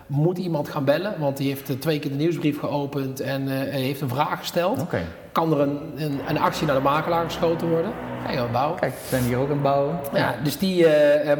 moet 0.06 0.38
iemand 0.38 0.68
gaan 0.68 0.84
bellen, 0.84 1.14
want 1.18 1.36
die 1.36 1.48
heeft 1.48 1.80
twee 1.80 1.98
keer 1.98 2.10
de 2.10 2.16
nieuwsbrief 2.16 2.58
geopend 2.58 3.20
en 3.20 3.48
heeft 3.70 4.00
een 4.00 4.08
vraag 4.08 4.38
gesteld. 4.38 4.80
Oké. 4.80 5.00
Kan 5.32 5.52
er 5.52 5.60
een, 5.60 5.78
een, 5.96 6.20
een 6.28 6.38
actie 6.38 6.66
naar 6.66 6.76
de 6.76 6.82
makelaar 6.82 7.24
geschoten 7.24 7.68
worden? 7.68 7.92
Je 8.30 8.38
wat 8.38 8.52
bouwen. 8.52 8.78
Kijk, 8.78 8.92
we 8.92 9.08
zijn 9.08 9.22
hier 9.22 9.36
ook 9.36 9.44
aan 9.44 9.52
het 9.52 9.62
bouwen. 9.62 9.98
Ja, 10.14 10.34
dus 10.42 10.58
die, 10.58 10.86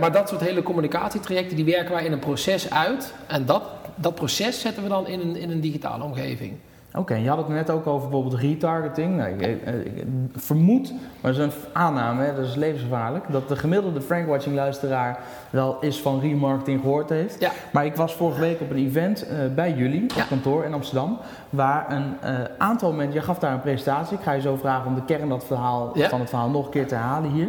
maar 0.01 0.13
dat 0.13 0.29
soort 0.29 0.41
hele 0.41 0.63
communicatietrajecten, 0.63 1.57
die 1.57 1.65
werken 1.65 1.95
wij 1.95 2.05
in 2.05 2.13
een 2.13 2.19
proces 2.19 2.71
uit. 2.71 3.15
En 3.27 3.47
dat, 3.47 3.63
dat 4.01 4.15
proces 4.15 4.61
zetten 4.61 4.83
we 4.83 4.89
dan 4.89 5.07
in 5.07 5.21
een, 5.21 5.37
in 5.37 5.51
een 5.51 5.61
digitale 5.61 6.05
omgeving. 6.05 6.53
Oké, 6.95 7.15
je 7.15 7.29
had 7.29 7.39
het 7.39 7.49
net 7.49 7.71
ook 7.71 7.87
over 7.87 8.09
bijvoorbeeld 8.09 8.41
retargeting. 8.41 9.17
Nou, 9.17 9.29
ik, 9.31 9.41
ik 9.41 10.05
vermoed, 10.37 10.93
maar 11.21 11.33
dat 11.33 11.41
is 11.41 11.55
een 11.55 11.61
aanname, 11.73 12.23
hè, 12.25 12.35
dat 12.35 12.45
is 12.45 12.55
levensgevaarlijk, 12.55 13.25
dat 13.33 13.49
de 13.49 13.57
gemiddelde 13.57 14.01
Frankwatching 14.01 14.55
luisteraar 14.55 15.19
wel 15.51 15.77
eens 15.81 16.01
van 16.01 16.21
remarketing 16.21 16.81
gehoord 16.81 17.09
heeft. 17.09 17.41
Ja. 17.41 17.51
Maar 17.73 17.85
ik 17.85 17.97
was 17.97 18.15
vorige 18.15 18.41
week 18.41 18.61
op 18.61 18.71
een 18.71 18.77
event 18.77 19.27
eh, 19.27 19.37
bij 19.55 19.73
jullie 19.73 20.05
Ja. 20.15 20.23
op 20.23 20.29
kantoor 20.29 20.65
in 20.65 20.75
Amsterdam, 20.75 21.19
waar 21.51 21.93
een 21.93 22.15
eh, 22.21 22.35
aantal 22.59 22.93
mensen, 22.93 23.15
jij 23.15 23.23
gaf 23.23 23.39
daar 23.39 23.53
een 23.53 23.61
presentatie, 23.61 24.17
ik 24.17 24.23
ga 24.23 24.33
je 24.33 24.41
zo 24.41 24.57
vragen 24.57 24.87
om 24.87 24.95
de 24.95 25.05
kern 25.05 25.29
dat 25.29 25.45
verhaal, 25.45 25.99
Ja. 25.99 26.09
van 26.09 26.21
het 26.21 26.29
verhaal 26.29 26.49
nog 26.51 26.65
een 26.65 26.71
keer 26.71 26.87
te 26.87 26.95
herhalen 26.95 27.31
hier. 27.31 27.49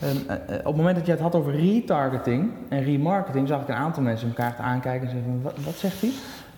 Ehm, 0.00 0.16
eh, 0.26 0.34
eh, 0.34 0.58
op 0.58 0.64
het 0.64 0.76
moment 0.76 0.96
dat 0.96 1.06
je 1.06 1.12
het 1.12 1.20
had 1.20 1.34
over 1.34 1.54
retargeting 1.54 2.50
en 2.68 2.84
remarketing, 2.84 3.48
zag 3.48 3.62
ik 3.62 3.68
een 3.68 3.74
aantal 3.74 4.02
mensen 4.02 4.28
elkaar 4.28 4.56
aankijken 4.60 5.08
en 5.08 5.14
zeggen: 5.14 5.42
wat, 5.42 5.54
wat 5.64 5.74
zegt 5.74 6.00
hij? 6.00 6.10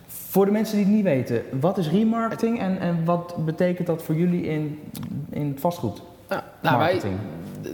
Voor 0.07 0.45
de 0.45 0.51
mensen 0.51 0.75
die 0.75 0.85
het 0.85 0.93
niet 0.93 1.03
weten, 1.03 1.43
wat 1.59 1.77
is 1.77 1.89
remarketing 1.89 2.59
en, 2.59 2.79
en 2.79 3.05
wat 3.05 3.35
betekent 3.45 3.87
dat 3.87 4.03
voor 4.03 4.15
jullie 4.15 4.43
in, 4.43 4.79
in 5.29 5.47
het 5.47 5.59
vastgoed? 5.59 6.01
Nou, 6.61 6.77
wij, 6.77 7.01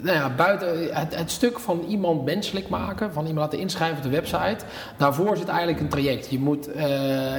nou 0.02 0.18
ja, 0.18 0.30
buiten 0.36 0.96
het, 0.96 1.16
het 1.16 1.32
stuk 1.32 1.60
van 1.60 1.84
iemand 1.88 2.26
menselijk 2.26 2.70
maken, 2.70 3.14
van 3.14 3.26
iemand 3.26 3.42
laten 3.46 3.60
inschrijven 3.60 3.98
op 3.98 4.04
de 4.04 4.10
website, 4.10 4.58
daarvoor 4.98 5.38
zit 5.38 5.48
eigenlijk 5.48 5.80
een 5.80 5.88
traject. 5.88 6.30
Je 6.30 6.40
moet, 6.40 6.72
eh, 6.72 6.84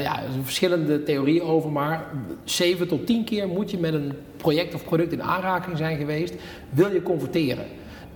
ja, 0.02 0.22
er 0.22 0.30
zijn 0.30 0.44
verschillende 0.44 1.02
theorieën 1.02 1.42
over, 1.42 1.70
maar 1.70 2.04
7 2.44 2.88
tot 2.88 3.06
10 3.06 3.24
keer 3.24 3.48
moet 3.48 3.70
je 3.70 3.78
met 3.78 3.94
een 3.94 4.12
project 4.36 4.74
of 4.74 4.84
product 4.84 5.12
in 5.12 5.22
aanraking 5.22 5.76
zijn 5.76 5.98
geweest, 5.98 6.34
wil 6.70 6.92
je 6.92 7.02
converteren. 7.02 7.64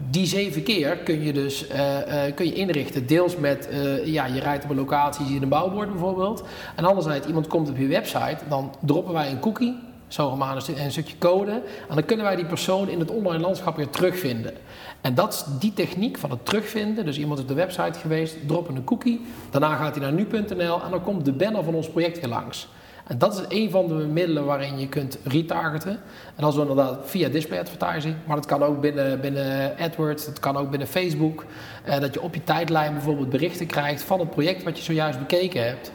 Die 0.08 0.26
zeven 0.26 0.62
keer 0.62 0.97
kun 0.97 1.23
je 1.23 1.32
dus 1.32 1.67
eh, 1.67 2.26
eh, 2.26 2.35
kun 2.35 2.47
je 2.47 2.55
inrichten. 2.55 3.06
Deels 3.06 3.37
met, 3.37 3.69
eh, 3.69 4.06
ja, 4.06 4.26
je 4.26 4.41
rijdt 4.41 4.64
op 4.64 4.70
een 4.70 4.76
locatie, 4.76 5.25
je 5.25 5.32
ziet 5.32 5.43
een 5.43 5.49
bouwbord 5.49 5.91
bijvoorbeeld. 5.91 6.44
En 6.76 6.85
anderzijds, 6.85 7.26
iemand 7.26 7.47
komt 7.47 7.69
op 7.69 7.76
je 7.76 7.87
website, 7.87 8.38
dan 8.49 8.75
droppen 8.81 9.12
wij 9.12 9.31
een 9.31 9.41
cookie, 9.41 9.79
zogenaamd 10.08 10.69
een, 10.69 10.81
een 10.81 10.91
stukje 10.91 11.19
code. 11.19 11.50
En 11.88 11.94
dan 11.94 12.05
kunnen 12.05 12.26
wij 12.26 12.37
die 12.37 12.44
persoon 12.44 12.88
in 12.88 12.99
het 12.99 13.11
online 13.11 13.43
landschap 13.43 13.76
weer 13.76 13.91
terugvinden. 13.91 14.52
En 15.00 15.14
dat 15.14 15.32
is 15.32 15.44
die 15.58 15.73
techniek 15.73 16.19
van 16.19 16.31
het 16.31 16.44
terugvinden. 16.44 17.05
Dus 17.05 17.19
iemand 17.19 17.38
is 17.38 17.43
op 17.44 17.49
de 17.49 17.56
website 17.56 17.99
geweest, 17.99 18.37
droppen 18.47 18.76
een 18.76 18.85
cookie. 18.85 19.20
Daarna 19.50 19.76
gaat 19.76 19.94
hij 19.94 20.05
naar 20.05 20.12
nu.nl 20.12 20.82
en 20.82 20.91
dan 20.91 21.02
komt 21.02 21.25
de 21.25 21.32
banner 21.32 21.64
van 21.64 21.75
ons 21.75 21.91
project 21.91 22.20
weer 22.20 22.29
langs. 22.29 22.69
En 23.11 23.19
dat 23.19 23.35
is 23.35 23.59
een 23.59 23.71
van 23.71 23.87
de 23.87 23.95
middelen 23.95 24.45
waarin 24.45 24.79
je 24.79 24.89
kunt 24.89 25.19
retargeten. 25.25 25.91
En 26.37 26.43
dat 26.43 26.53
is 26.53 26.59
inderdaad 26.59 26.99
via 27.05 27.29
display 27.29 27.61
advertising. 27.61 28.15
Maar 28.27 28.37
dat 28.37 28.47
kan 28.47 28.62
ook 28.62 28.81
binnen, 28.81 29.21
binnen 29.21 29.77
AdWords, 29.79 30.25
dat 30.25 30.41
kan 30.41 30.57
ook 30.57 30.71
binnen 30.71 30.89
Facebook. 30.89 31.45
Eh, 31.85 32.01
dat 32.01 32.15
je 32.15 32.23
op 32.23 32.35
je 32.35 32.45
tijdlijn 32.45 32.93
bijvoorbeeld 32.93 33.31
berichten 33.31 33.67
krijgt 33.67 34.03
van 34.03 34.21
het 34.21 34.31
project 34.31 34.62
wat 34.62 34.77
je 34.77 34.85
zojuist 34.85 35.19
bekeken 35.19 35.67
hebt. 35.67 35.93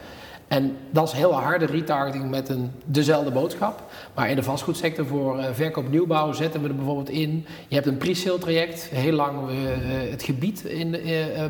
En 0.48 0.76
dat 0.90 1.08
is 1.08 1.12
heel 1.12 1.32
harde 1.32 1.66
retargeting 1.66 2.30
met 2.30 2.48
een, 2.48 2.70
dezelfde 2.84 3.30
boodschap. 3.30 3.82
Maar 4.14 4.30
in 4.30 4.36
de 4.36 4.42
vastgoedsector 4.42 5.06
voor 5.06 5.38
eh, 5.38 5.44
verkoop 5.52 5.88
nieuwbouw 5.88 6.32
zetten 6.32 6.62
we 6.62 6.68
er 6.68 6.76
bijvoorbeeld 6.76 7.10
in. 7.10 7.46
Je 7.68 7.74
hebt 7.74 7.86
een 7.86 7.98
pre-sale 7.98 8.38
traject, 8.38 8.88
heel 8.88 9.12
lang 9.12 9.48
eh, 9.48 9.72
eh, 9.72 10.10
het 10.10 10.22
gebied 10.22 10.64
in, 10.64 10.96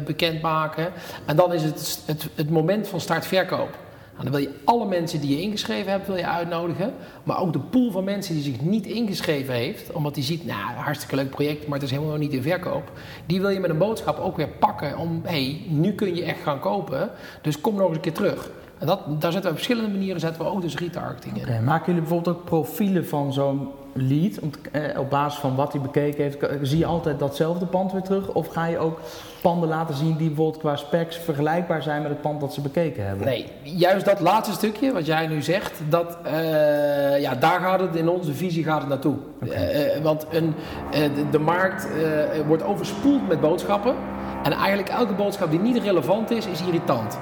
bekendmaken. 0.04 0.92
En 1.24 1.36
dan 1.36 1.52
is 1.52 1.62
het, 1.62 2.02
het 2.06 2.28
het 2.34 2.50
moment 2.50 2.88
van 2.88 3.00
start 3.00 3.26
verkoop. 3.26 3.85
Nou, 4.16 4.30
dan 4.30 4.40
wil 4.40 4.50
je 4.50 4.58
alle 4.64 4.86
mensen 4.86 5.20
die 5.20 5.36
je 5.36 5.42
ingeschreven 5.42 5.92
hebt 5.92 6.06
wil 6.06 6.16
je 6.16 6.26
uitnodigen. 6.26 6.94
Maar 7.22 7.40
ook 7.40 7.52
de 7.52 7.58
pool 7.58 7.90
van 7.90 8.04
mensen 8.04 8.34
die 8.34 8.42
zich 8.42 8.60
niet 8.60 8.86
ingeschreven 8.86 9.54
heeft. 9.54 9.92
Omdat 9.92 10.14
die 10.14 10.24
ziet, 10.24 10.46
nou, 10.46 10.74
hartstikke 10.74 11.16
leuk 11.16 11.30
project, 11.30 11.66
maar 11.66 11.78
het 11.78 11.88
is 11.90 11.94
helemaal 11.94 12.16
niet 12.16 12.32
in 12.32 12.42
verkoop. 12.42 12.92
Die 13.26 13.40
wil 13.40 13.50
je 13.50 13.60
met 13.60 13.70
een 13.70 13.78
boodschap 13.78 14.18
ook 14.18 14.36
weer 14.36 14.48
pakken 14.48 14.98
om, 14.98 15.20
hé, 15.24 15.30
hey, 15.30 15.62
nu 15.68 15.92
kun 15.92 16.14
je 16.14 16.24
echt 16.24 16.42
gaan 16.42 16.60
kopen. 16.60 17.10
Dus 17.42 17.60
kom 17.60 17.74
nog 17.74 17.86
eens 17.86 17.96
een 17.96 18.02
keer 18.02 18.12
terug. 18.12 18.50
En 18.78 18.86
dat, 18.86 19.20
daar 19.20 19.32
zetten 19.32 19.42
we 19.42 19.48
op 19.48 19.54
verschillende 19.54 19.90
manieren 19.90 20.20
zetten 20.20 20.42
we 20.42 20.48
ook 20.48 20.62
dus 20.62 20.76
retargeting 20.76 21.36
in. 21.36 21.42
Oké, 21.42 21.60
maken 21.60 21.86
jullie 21.86 22.00
bijvoorbeeld 22.00 22.36
ook 22.36 22.44
profielen 22.44 23.06
van 23.06 23.32
zo'n 23.32 23.68
lead? 23.96 24.38
Eh, 24.72 24.98
op 24.98 25.10
basis 25.10 25.40
van 25.40 25.56
wat 25.56 25.72
hij 25.72 25.80
bekeken 25.80 26.22
heeft, 26.22 26.38
zie 26.62 26.78
je 26.78 26.86
altijd 26.86 27.18
datzelfde 27.18 27.66
pand 27.66 27.92
weer 27.92 28.02
terug? 28.02 28.28
Of 28.28 28.46
ga 28.46 28.66
je 28.66 28.78
ook 28.78 29.00
panden 29.42 29.68
laten 29.68 29.94
zien 29.94 30.16
die 30.16 30.26
bijvoorbeeld 30.26 30.58
qua 30.58 30.76
specs 30.76 31.16
vergelijkbaar 31.16 31.82
zijn 31.82 32.02
met 32.02 32.10
het 32.10 32.20
pand 32.20 32.40
dat 32.40 32.54
ze 32.54 32.60
bekeken 32.60 33.06
hebben? 33.06 33.26
Nee, 33.26 33.46
juist 33.62 34.04
dat 34.04 34.20
laatste 34.20 34.54
stukje 34.54 34.92
wat 34.92 35.06
jij 35.06 35.26
nu 35.26 35.42
zegt, 35.42 35.80
dat, 35.88 36.18
eh, 36.24 37.20
ja, 37.20 37.34
daar 37.34 37.60
gaat 37.60 37.80
het 37.80 37.96
in 37.96 38.08
onze 38.08 38.34
visie 38.34 38.64
gaat 38.64 38.80
het 38.80 38.88
naartoe. 38.88 39.16
Eh, 39.50 40.02
want 40.02 40.26
een, 40.30 40.54
de, 40.90 41.30
de 41.30 41.38
markt 41.38 41.88
wordt 42.46 42.62
overspoeld 42.62 43.28
met 43.28 43.40
boodschappen. 43.40 43.94
En 44.42 44.52
eigenlijk 44.52 44.88
elke 44.88 45.12
boodschap 45.14 45.50
die 45.50 45.60
niet 45.60 45.82
relevant 45.82 46.30
is, 46.30 46.46
is 46.46 46.60
irritant. 46.60 47.18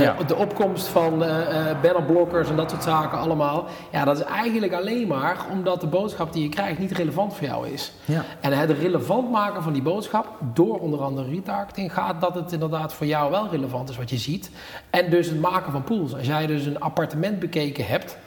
Eh, 0.00 0.18
Ja. 0.18 0.24
De 0.24 0.36
opkomst 0.36 0.86
van 0.86 1.24
eh, 1.24 1.70
eh, 1.70 1.80
bannerblokkers 1.82 2.48
en 2.48 2.56
dat 2.56 2.70
soort 2.70 2.82
zaken 2.82 3.18
allemaal. 3.18 3.66
Ja, 3.92 4.04
dat 4.04 4.18
is 4.18 4.24
eigenlijk 4.24 4.72
alleen 4.72 5.06
maar 5.06 5.36
omdat 5.52 5.80
de 5.80 5.86
boodschap 5.86 6.32
die 6.32 6.42
je 6.42 6.48
krijgt 6.48 6.78
niet 6.78 6.92
relevant 6.92 7.34
voor 7.34 7.46
jou 7.46 7.68
is. 7.68 7.92
Ja. 8.04 8.24
En 8.40 8.52
het 8.52 8.70
relevant 8.70 9.30
maken 9.30 9.62
van 9.62 9.72
die 9.72 9.82
boodschap, 9.82 10.26
door 10.54 10.78
onder 10.78 11.00
andere 11.00 11.30
retargeting, 11.30 11.92
gaat 11.92 12.20
dat 12.20 12.34
het 12.34 12.52
inderdaad 12.52 12.94
voor 12.94 13.06
jou 13.06 13.30
wel 13.30 13.48
relevant 13.50 13.88
is 13.88 13.96
wat 13.96 14.10
je 14.10 14.18
ziet. 14.18 14.50
En 14.90 15.10
dus 15.10 15.26
het 15.26 15.40
maken 15.40 15.72
van 15.72 15.84
pools. 15.84 16.14
Als 16.14 16.26
jij 16.26 16.46
dus 16.46 16.66
een 16.66 16.80
appartement 16.80 17.38
bekeken 17.38 17.86
hebt, 17.86 18.18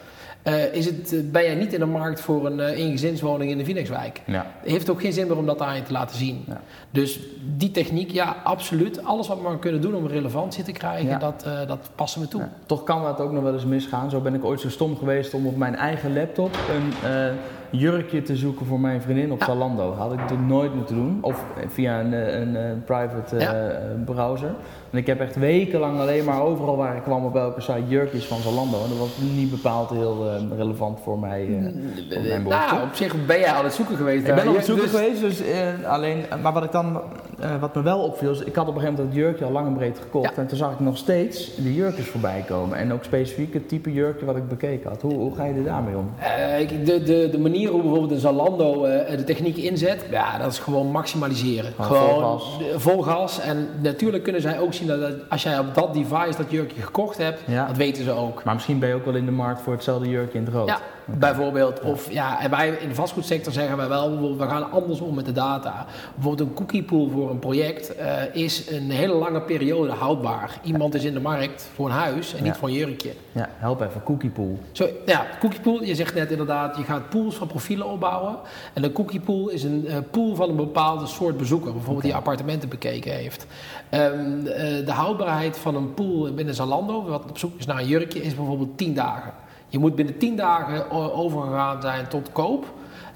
eh, 0.44 0.74
is 0.74 0.86
het, 0.86 1.12
eh, 1.12 1.20
ben 1.30 1.42
jij 1.44 1.54
niet 1.54 1.72
in 1.72 1.78
de 1.80 1.86
markt 1.86 2.20
voor 2.20 2.46
een 2.46 2.58
uh, 2.58 2.78
eengezinswoning 2.78 3.50
in 3.50 3.58
de 3.58 3.64
Phoenixwijk. 3.64 4.22
Ja. 4.26 4.46
Het 4.60 4.70
heeft 4.70 4.90
ook 4.90 5.00
geen 5.00 5.12
zin 5.12 5.26
meer 5.26 5.36
om 5.36 5.46
dat 5.46 5.60
aan 5.60 5.76
je 5.76 5.82
te 5.82 5.92
laten 5.92 6.16
zien. 6.16 6.44
Ja. 6.46 6.60
Dus 6.90 7.20
die 7.56 7.70
techniek, 7.70 8.10
ja, 8.10 8.36
absoluut. 8.44 9.04
Alles 9.04 9.28
wat 9.28 9.36
we 9.36 9.42
maar 9.42 9.58
kunnen 9.58 9.80
doen 9.80 9.94
om 9.94 10.06
relevantie 10.06 10.64
te 10.64 10.72
krijgen, 10.72 11.08
Ja. 11.08 11.18
dat, 11.18 11.42
eh, 11.46 11.66
dat 11.66 11.90
passen 11.94 12.20
we 12.20 12.28
toe. 12.28 12.42
Toch 12.66 12.82
kan 12.84 13.02
dat 13.02 13.20
ook 13.20 13.32
nog 13.32 13.42
wel 13.42 13.52
eens 13.52 13.64
misgaan. 13.64 14.10
Zo 14.10 14.20
ben 14.20 14.34
ik 14.34 14.44
ooit 14.44 14.60
zo 14.60 14.68
stom 14.70 14.96
geweest 14.96 15.34
om 15.34 15.46
op 15.46 15.56
mijn 15.56 15.76
eigen 15.76 16.12
laptop 16.14 16.56
een, 16.74 17.10
eh, 17.10 17.32
jurkje 17.78 18.22
te 18.22 18.36
zoeken 18.36 18.66
voor 18.66 18.80
mijn 18.80 19.02
vriendin 19.02 19.32
op 19.32 19.38
Ja. 19.40 19.44
Zalando. 19.46 19.92
Had 19.92 20.12
ik 20.12 20.18
het 20.28 20.46
nooit 20.46 20.74
moeten 20.74 20.94
doen. 20.94 21.18
Of 21.20 21.44
via 21.68 22.00
een, 22.00 22.12
eh, 22.14 22.40
een, 22.40 22.56
eh, 22.56 22.62
private 22.84 23.36
eh, 23.36 23.42
Ja. 23.42 23.72
browser. 24.04 24.50
En 24.90 24.98
ik 24.98 25.06
heb 25.06 25.20
echt 25.20 25.36
wekenlang 25.36 25.98
alleen 26.00 26.24
maar 26.24 26.42
overal 26.42 26.76
waar 26.76 26.96
ik 26.96 27.02
kwam 27.02 27.24
op 27.24 27.36
elke 27.36 27.60
site 27.60 27.88
jurkjes 27.88 28.26
van 28.26 28.38
Zalando. 28.38 28.82
En 28.82 28.88
dat 28.88 28.98
was 28.98 29.16
niet 29.36 29.50
bepaald 29.50 29.90
heel 29.90 30.26
eh, 30.30 30.56
relevant 30.56 30.98
voor 31.02 31.18
mij. 31.18 31.40
eh, 31.42 31.48
voor 31.48 32.22
mijn 32.22 32.42
behoeften. 32.42 32.74
Nou, 32.76 32.82
op 32.88 32.94
zich 32.94 33.26
ben 33.26 33.38
jij 33.38 33.52
aan 33.52 33.64
het 33.64 33.74
zoeken 33.74 33.96
geweest. 33.96 34.28
Ik 34.28 34.34
ben 34.34 34.48
op 34.48 34.56
het 34.56 34.64
zoeken 34.64 34.84
dus- 34.84 34.94
geweest, 35.00 35.20
dus 35.20 35.40
eh, 35.42 35.84
alleen, 35.90 36.24
maar 36.42 36.52
wat 36.52 36.64
ik 36.64 36.72
dan, 36.72 37.00
eh, 37.40 37.60
wat 37.60 37.74
me 37.74 37.82
wel 37.82 37.98
opviel, 37.98 38.30
is 38.30 38.40
ik 38.40 38.54
had 38.54 38.68
op 38.68 38.74
een 38.74 38.80
gegeven 38.80 38.94
moment 38.94 39.14
dat 39.14 39.24
jurkje 39.24 39.44
al 39.44 39.50
lang 39.50 39.66
en 39.66 39.74
breed 39.74 39.98
gekocht. 39.98 40.30
Ja. 40.34 40.40
En 40.42 40.46
toen 40.46 40.56
zag 40.58 40.72
ik 40.72 40.80
nog 40.80 40.96
steeds 40.96 41.54
de 41.56 41.74
jurkjes 41.74 42.06
voorbij 42.06 42.44
komen. 42.48 42.78
En 42.78 42.92
ook 42.92 43.04
specifiek 43.04 43.54
het 43.54 43.68
type 43.68 43.92
jurkje 43.92 44.26
wat 44.26 44.36
ik 44.36 44.48
bekeken 44.48 44.90
had. 44.90 45.02
Hoe, 45.02 45.14
hoe 45.14 45.34
ga 45.34 45.44
je 45.44 45.54
er 45.54 45.64
daarmee 45.64 45.96
om? 45.96 46.10
Eh, 46.18 46.60
ik- 46.60 46.86
de, 46.86 47.02
de, 47.02 47.28
de 47.30 47.38
manier 47.38 47.68
hoe 47.70 47.80
bijvoorbeeld 47.80 48.10
een 48.10 48.18
Zalando 48.18 48.84
eh, 48.84 49.16
de 49.16 49.24
techniek 49.24 49.56
inzet, 49.56 50.06
ja, 50.10 50.38
dat 50.38 50.52
is 50.52 50.58
gewoon 50.58 50.90
maximaliseren. 50.90 51.72
Gewoon 51.80 52.08
vol 52.08 52.18
gas. 52.20 52.58
de- 52.58 52.80
vol 52.80 53.02
gas. 53.02 53.40
En 53.40 53.68
natuurlijk 53.82 54.22
kunnen 54.22 54.42
zij 54.42 54.60
ook 54.60 54.72
zien 54.74 54.86
dat, 54.88 55.00
dat 55.00 55.12
als 55.28 55.42
jij 55.42 55.58
op 55.58 55.74
dat 55.74 55.94
device 55.94 56.36
dat 56.36 56.50
jurkje 56.50 56.82
gekocht 56.82 57.18
hebt, 57.18 57.40
Ja. 57.46 57.66
dat 57.66 57.76
weten 57.76 58.04
ze 58.04 58.10
ook. 58.10 58.44
Maar 58.44 58.54
misschien 58.54 58.78
ben 58.78 58.88
je 58.88 58.94
ook 58.94 59.04
wel 59.04 59.14
in 59.14 59.24
de 59.24 59.30
markt 59.30 59.60
voor 59.60 59.72
hetzelfde 59.72 60.08
jurkje 60.08 60.38
in 60.38 60.44
het 60.44 60.54
rood. 60.54 60.68
Ja, 60.68 60.78
bijvoorbeeld. 61.06 61.80
Of 61.80 62.10
ja, 62.10 62.40
en 62.40 62.50
wij 62.50 62.68
in 62.68 62.88
de 62.88 62.94
vastgoedsector 62.94 63.52
zeggen 63.52 63.76
wij 63.76 63.88
wel, 63.88 64.36
we 64.36 64.46
gaan 64.46 64.70
anders 64.70 65.00
om 65.00 65.14
met 65.14 65.24
de 65.24 65.32
data. 65.32 65.86
Bijvoorbeeld 66.14 66.48
een 66.48 66.54
cookie 66.54 66.82
pool 66.82 67.10
voor 67.10 67.30
een 67.30 67.38
project 67.38 67.94
eh, 67.94 68.34
is 68.34 68.70
een 68.70 68.90
hele 68.90 69.14
lange 69.14 69.40
periode 69.40 69.92
houdbaar. 69.92 70.58
Iemand 70.62 70.94
is 70.94 71.04
in 71.04 71.14
de 71.14 71.20
markt 71.20 71.70
voor 71.74 71.86
een 71.86 71.92
huis 71.92 72.34
en 72.34 72.42
niet 72.42 72.56
voor 72.56 72.68
een 72.68 72.74
jurkje. 72.74 73.12
Ja, 73.32 73.48
help 73.56 73.80
even, 73.80 74.02
cookie 74.02 74.30
pool. 74.30 74.58
Zo, 74.72 74.88
ja, 75.06 75.26
cookie 75.40 75.60
pool, 75.60 75.82
je 75.82 75.94
zegt 75.94 76.14
net 76.14 76.30
inderdaad, 76.30 76.76
je 76.76 76.82
gaat 76.82 77.08
pools 77.08 77.34
van 77.34 77.46
profielen 77.46 77.86
opbouwen. 77.86 78.36
En 78.72 78.84
een 78.84 78.92
cookie 78.92 79.20
pool 79.20 79.48
is 79.48 79.62
een 79.62 79.86
eh, 79.86 79.96
pool 80.10 80.34
van 80.34 80.48
een 80.48 80.56
bepaalde 80.56 81.06
soort 81.06 81.36
bezoeker, 81.36 81.72
bijvoorbeeld 81.72 82.04
die 82.04 82.14
appartementen 82.14 82.68
bekeken 82.68 83.12
heeft. 83.12 83.46
Ehm, 83.88 84.46
eh, 84.46 84.86
de 84.86 84.92
houdbaarheid 84.92 85.58
van 85.58 85.74
een 85.74 85.94
pool 85.94 86.32
binnen 86.34 86.54
Zalando, 86.54 87.04
wat 87.04 87.30
op 87.30 87.38
zoek 87.38 87.58
is 87.58 87.66
naar 87.66 87.78
een 87.78 87.86
jurkje, 87.86 88.22
is 88.22 88.34
bijvoorbeeld 88.34 88.78
10 88.78 88.94
dagen. 88.94 89.32
Je 89.74 89.80
moet 89.80 89.94
binnen 89.94 90.18
10 90.18 90.36
dagen 90.36 90.90
o- 90.90 91.10
overgegaan 91.12 91.80
zijn 91.82 92.08
tot 92.08 92.32
koop. 92.32 92.64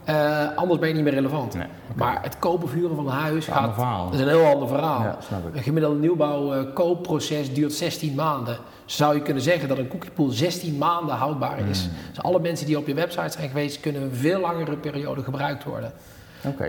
eh, 0.04 0.46
anders 0.56 0.78
ben 0.80 0.88
je 0.88 0.94
niet 0.94 1.04
meer 1.04 1.12
relevant. 1.14 1.54
Nee, 1.54 1.66
Maar 1.94 2.18
het 2.22 2.38
kopen 2.38 2.64
of 2.64 2.72
huren 2.72 2.96
van 2.96 3.06
een 3.06 3.12
huis 3.12 3.46
gaat, 3.46 3.74
verhaal. 3.74 4.04
dat 4.04 4.14
is 4.14 4.20
een 4.20 4.28
heel 4.28 4.46
ander 4.46 4.68
verhaal. 4.68 5.02
Ja. 5.02 5.18
Een 5.54 5.62
gemiddelde 5.62 5.98
nieuwbouw 5.98 6.52
eh, 6.52 6.74
koopproces 6.74 7.54
duurt 7.54 7.72
16 7.72 8.14
maanden. 8.14 8.56
Zou 8.84 9.14
je 9.14 9.22
kunnen 9.22 9.42
zeggen 9.42 9.68
dat 9.68 9.78
een 9.78 9.88
cookiepool 9.88 10.28
16 10.28 10.78
maanden 10.78 11.14
houdbaar 11.14 11.58
is. 11.68 11.80
Hmm. 11.80 11.90
Dus 12.10 12.22
alle 12.22 12.40
mensen 12.40 12.66
die 12.66 12.78
op 12.78 12.86
je 12.86 12.94
website 12.94 13.30
zijn 13.30 13.48
geweest, 13.48 13.80
kunnen 13.80 14.02
een 14.02 14.14
veel 14.14 14.40
langere 14.40 14.76
periode 14.76 15.22
gebruikt 15.22 15.64
worden. 15.64 15.92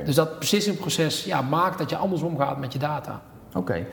Dus 0.06 0.16
dat 0.16 0.40
beslissingproces 0.40 1.24
ja, 1.24 1.42
maakt 1.42 1.78
dat 1.78 1.90
je 1.90 1.96
anders 1.98 2.22
omgaat 2.22 2.58
met 2.58 2.74
je 2.74 2.80
data. 2.80 3.22
oké. 3.56 3.86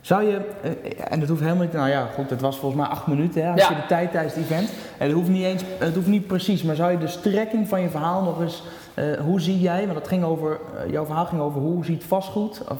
Zou 0.00 0.22
je, 0.24 0.40
eh, 0.62 0.70
en 1.08 1.20
dat 1.20 1.28
hoeft 1.28 1.40
helemaal 1.40 1.62
niet, 1.62 1.72
nou 1.72 1.88
ja, 1.88 2.08
goed, 2.14 2.30
het 2.30 2.40
was 2.40 2.58
volgens 2.58 2.80
mij 2.82 2.90
acht 2.90 3.06
minuten 3.06 3.42
hè, 3.44 3.50
als 3.52 3.60
Ja. 3.60 3.68
je 3.68 3.74
de 3.74 3.86
tijd 3.86 4.10
tijdens 4.12 4.34
het 4.34 4.44
event. 4.44 4.68
En 4.98 5.06
het 5.06 5.12
hoeft 5.16 5.28
niet 5.28 5.44
eens, 5.44 5.62
het 5.78 5.94
hoeft 5.94 6.06
niet 6.06 6.26
precies, 6.26 6.62
maar 6.62 6.74
zou 6.76 6.90
je 6.90 6.98
de 6.98 7.06
strekking 7.06 7.68
van 7.68 7.80
je 7.80 7.88
verhaal 7.88 8.22
nog 8.22 8.40
eens, 8.40 8.62
eh, 8.94 9.04
hoe 9.20 9.40
zie 9.40 9.60
jij, 9.60 9.86
want 9.86 9.98
het 9.98 10.08
ging 10.08 10.24
over, 10.24 10.50
eh, 10.84 10.92
jouw 10.92 11.04
verhaal 11.04 11.24
ging 11.26 11.40
over 11.40 11.60
hoe 11.60 11.84
ziet 11.84 12.04
vastgoed 12.04 12.60
of 12.68 12.78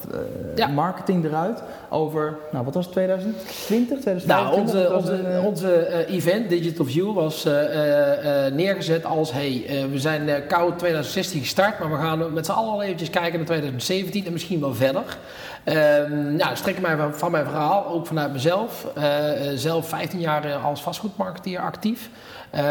Ja. 0.55 0.67
marketing 0.67 1.25
eruit 1.25 1.63
over, 1.89 2.37
nou 2.53 2.65
wat 2.65 2.75
was 2.75 2.85
het, 2.85 2.93
2020, 2.95 4.01
2025? 4.01 4.27
Nou, 4.27 4.61
onze, 4.61 4.83
Dat 4.83 4.93
onze, 4.93 5.43
onze 5.45 6.07
event, 6.07 6.49
Digital 6.49 6.85
View, 6.85 7.15
was 7.15 7.45
neergezet 8.53 9.05
als... 9.05 9.33
hey, 9.33 9.65
we 9.91 9.99
zijn 9.99 10.47
koud 10.49 10.79
2016 10.79 11.41
gestart, 11.41 11.79
maar 11.79 11.91
we 11.91 11.97
gaan 11.97 12.33
met 12.33 12.47
z'n 12.47 12.53
allen 12.53 12.73
al 12.73 12.83
eventjes 12.83 13.11
kijken 13.11 13.37
naar 13.37 13.47
2017 13.47 14.27
en 14.27 14.33
misschien 14.33 14.61
wel 14.61 14.75
verder. 14.75 15.17
Ehm 15.65 16.37
nou, 16.37 16.57
strek 16.57 16.81
mij 16.81 16.97
van, 17.11 17.31
mijn 17.31 17.45
verhaal, 17.45 17.87
ook 17.87 18.07
vanuit 18.07 18.33
mezelf. 18.33 18.87
Eh, 18.95 19.51
eh, 19.51 19.57
zelf 19.57 19.89
15 19.89 20.21
jaar 20.21 20.55
als 20.55 20.83
vastgoedmarketeer 20.83 21.61
actief. 21.61 22.11
Eh, 22.51 22.63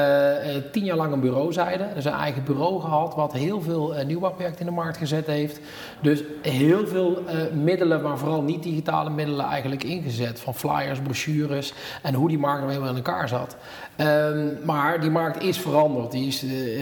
10 0.72 0.84
jaar 0.84 0.98
lang 0.98 1.14
een 1.14 1.20
bureauzijde. 1.20 1.88
Dus 1.94 2.06
een 2.06 2.12
eigen 2.12 2.44
bureau 2.44 2.82
gehad, 2.82 3.16
wat 3.16 3.34
heel 3.34 3.62
veel 3.62 3.96
eh, 3.96 4.06
nieuwbouwprojecten 4.06 4.60
in 4.60 4.66
de 4.66 4.72
markt 4.72 4.98
gezet 4.98 5.28
heeft. 5.28 5.60
Dus 6.02 6.24
heel 6.42 6.88
veel 6.88 7.24
middelen, 7.54 8.02
maar 8.02 8.18
vooral 8.18 8.42
niet 8.42 8.64
digitale 8.64 9.10
middelen 9.10 9.46
eigenlijk 9.46 9.84
ingezet. 9.84 10.40
Van 10.40 10.56
flyers, 10.56 11.00
brochures 11.00 11.74
en 12.02 12.14
hoe 12.14 12.28
die 12.28 12.38
markt 12.38 12.64
er 12.64 12.70
helemaal 12.70 12.90
in 12.90 12.96
elkaar 12.96 13.28
zat. 13.28 13.56
Ehm, 13.96 14.48
maar 14.64 15.02
die 15.02 15.10
markt 15.10 15.44
is 15.44 15.58
veranderd. 15.58 16.12
Die 16.12 16.28
is, 16.28 16.42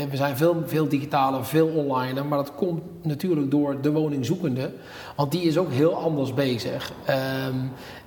we 0.09 0.15
zijn 0.15 0.37
veel, 0.37 0.63
veel 0.65 0.87
digitaler, 0.87 1.45
veel 1.45 1.67
online. 1.67 2.23
Maar 2.23 2.37
dat 2.37 2.55
komt 2.55 2.81
natuurlijk 3.01 3.51
door 3.51 3.81
de 3.81 3.91
woningzoekende. 3.91 4.71
Want 5.15 5.31
die 5.31 5.41
is 5.41 5.57
ook 5.57 5.71
heel 5.71 5.95
anders 5.95 6.33
bezig. 6.33 6.91
Ehm, 7.05 7.55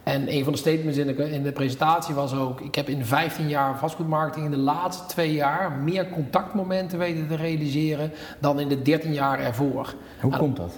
en 0.03 0.33
een 0.33 0.45
van 0.45 0.53
de 0.53 0.59
statements 0.59 0.99
in 0.99 1.07
de, 1.07 1.31
in 1.31 1.43
de 1.43 1.53
presentatie 1.53 2.15
was 2.15 2.35
ook... 2.35 2.61
ik 2.61 2.75
heb 2.75 2.89
in 2.89 3.05
15 3.05 3.49
jaar 3.49 3.79
vastgoedmarketing 3.79 4.45
in 4.45 4.51
de 4.51 4.57
laatste 4.57 5.07
twee 5.07 5.33
jaar... 5.33 5.73
meer 5.73 6.09
contactmomenten 6.09 6.99
weten 6.99 7.29
te 7.29 7.37
realiseren 7.37 8.13
dan 8.39 8.61
in 8.61 8.69
de 8.69 8.83
13 8.83 9.13
jaar 9.13 9.39
ervoor. 9.39 9.95
hoe 10.21 10.31
nou, 10.31 10.43
komt 10.43 10.57
dat? 10.57 10.73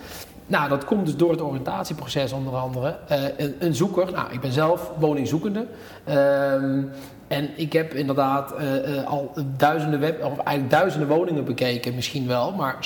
Nou, 0.46 0.68
dat 0.68 0.84
komt 0.84 1.06
dus 1.06 1.16
door 1.16 1.30
het 1.30 1.40
oriëntatieproces 1.40 2.32
onder 2.32 2.56
andere. 2.56 2.98
Eh, 3.08 3.22
een, 3.36 3.54
een 3.58 3.74
zoeker, 3.74 4.12
nou, 4.12 4.32
ik 4.32 4.40
ben 4.40 4.52
zelf 4.52 4.92
woningzoekende. 4.98 5.66
Ehm, 6.04 6.82
en 7.30 7.50
ik 7.56 7.72
heb 7.72 7.94
inderdaad 7.94 8.52
eh, 8.52 8.98
eh, 8.98 9.06
al 9.06 9.32
duizenden, 9.56 10.00
web, 10.00 10.24
of 10.24 10.38
eigenlijk 10.38 10.70
duizenden 10.70 11.08
woningen 11.08 11.44
bekeken, 11.44 11.94
misschien 11.94 12.26
wel. 12.26 12.52
Maar 12.52 12.76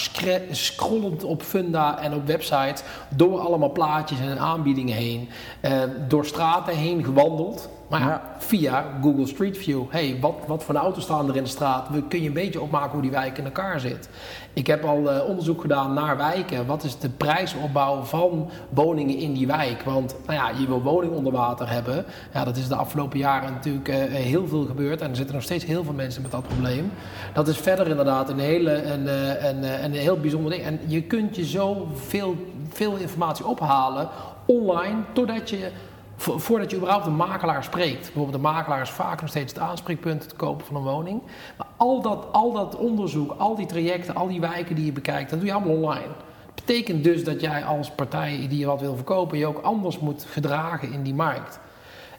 scrollend 0.50 1.24
op 1.24 1.42
Funda 1.42 1.98
en 1.98 2.14
op 2.14 2.26
websites, 2.26 2.82
door 3.08 3.38
allemaal 3.38 3.72
plaatjes 3.72 4.20
en 4.20 4.38
aanbiedingen 4.38 4.96
heen. 4.96 5.28
eh, 5.60 5.82
door 6.08 6.26
straten 6.26 6.76
heen 6.76 7.04
gewandeld. 7.04 7.68
Maar 7.88 8.00
ja, 8.00 8.22
via 8.38 8.84
Google 9.02 9.26
Street 9.26 9.58
View. 9.58 9.82
hey, 9.88 10.18
wat, 10.20 10.34
wat 10.46 10.64
voor 10.64 10.74
auto's 10.74 11.02
staan 11.02 11.28
er 11.28 11.36
in 11.36 11.42
de 11.42 11.48
straat? 11.48 11.88
We 11.88 12.02
kun 12.02 12.20
je 12.20 12.26
een 12.26 12.32
beetje 12.34 12.60
opmaken 12.60 12.92
hoe 12.92 13.02
die 13.02 13.10
wijk 13.10 13.38
in 13.38 13.44
elkaar 13.44 13.80
zit. 13.80 14.08
Ik 14.52 14.66
heb 14.66 14.84
al 14.84 15.10
eh, 15.10 15.28
onderzoek 15.28 15.60
gedaan 15.60 15.94
naar 15.94 16.16
wijken. 16.16 16.66
Wat 16.66 16.84
is 16.84 16.98
de 16.98 17.08
prijsopbouw 17.08 18.02
van 18.02 18.50
woningen 18.68 19.16
in 19.16 19.32
die 19.32 19.46
wijk? 19.46 19.82
Want 19.82 20.14
nou 20.26 20.38
ja, 20.38 20.58
je 20.58 20.66
wil 20.66 20.82
woning 20.82 21.12
onder 21.12 21.32
water 21.32 21.70
hebben. 21.70 22.04
Ja, 22.34 22.44
dat 22.44 22.56
is 22.56 22.68
de 22.68 22.74
afgelopen 22.74 23.18
jaren 23.18 23.52
natuurlijk 23.52 23.88
eh, 23.88 23.96
heel 23.98 24.48
veel 24.48 24.64
gebeurd. 24.64 25.00
En 25.00 25.10
er 25.10 25.16
zitten 25.16 25.34
nog 25.34 25.44
steeds 25.44 25.64
heel 25.64 25.84
veel 25.84 25.92
mensen 25.92 26.22
met 26.22 26.30
dat 26.30 26.48
probleem. 26.48 26.92
Dat 27.32 27.48
is 27.48 27.56
verder 27.56 27.88
inderdaad 27.88 28.28
een, 28.28 28.38
hele, 28.38 28.82
een, 28.82 29.08
eh, 29.08 29.48
een, 29.48 29.64
eh, 29.64 29.82
een 29.82 29.92
heel 29.92 30.20
bijzonder 30.20 30.50
ding. 30.50 30.62
En 30.62 30.80
je 30.86 31.02
kunt 31.02 31.36
je 31.36 31.46
zo 31.46 31.88
veel, 31.94 32.36
veel 32.68 32.96
informatie 32.96 33.46
ophalen 33.46 34.08
online, 34.46 34.96
totdat 35.12 35.50
je 35.50 35.70
Vo- 36.16 36.38
Voordat 36.38 36.70
je 36.70 36.76
überhaupt 36.76 37.06
een 37.06 37.16
makelaar 37.16 37.64
spreekt. 37.64 38.00
Bijvoorbeeld 38.02 38.32
de 38.36 38.38
makelaar 38.48 38.80
is 38.80 38.90
vaak 38.90 39.20
nog 39.20 39.30
steeds 39.30 39.52
het 39.52 39.62
aanspreekpunt 39.62 40.22
het 40.22 40.36
kopen 40.36 40.66
van 40.66 40.76
een 40.76 40.82
woning. 40.82 41.22
Maar 41.58 41.66
al 41.76 42.02
dat, 42.02 42.26
al 42.32 42.52
dat 42.52 42.76
onderzoek, 42.76 43.34
al 43.38 43.54
die 43.56 43.66
trajecten, 43.66 44.14
al 44.14 44.28
die 44.28 44.40
wijken 44.40 44.74
die 44.74 44.84
je 44.84 44.92
bekijkt, 44.92 45.30
dat 45.30 45.38
doe 45.38 45.48
je 45.48 45.54
allemaal 45.54 45.74
online. 45.76 46.06
Dat 46.54 46.64
betekent 46.66 47.04
dus 47.04 47.24
dat 47.24 47.40
jij 47.40 47.64
als 47.64 47.90
partij 47.90 48.46
die 48.48 48.58
je 48.58 48.66
wat 48.66 48.80
wil 48.80 48.94
verkopen, 48.96 49.38
je 49.38 49.46
ook 49.46 49.62
anders 49.62 49.98
moet 49.98 50.26
gedragen 50.30 50.92
in 50.92 51.02
die 51.02 51.14
markt. 51.14 51.58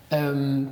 Ehm, 0.07 0.63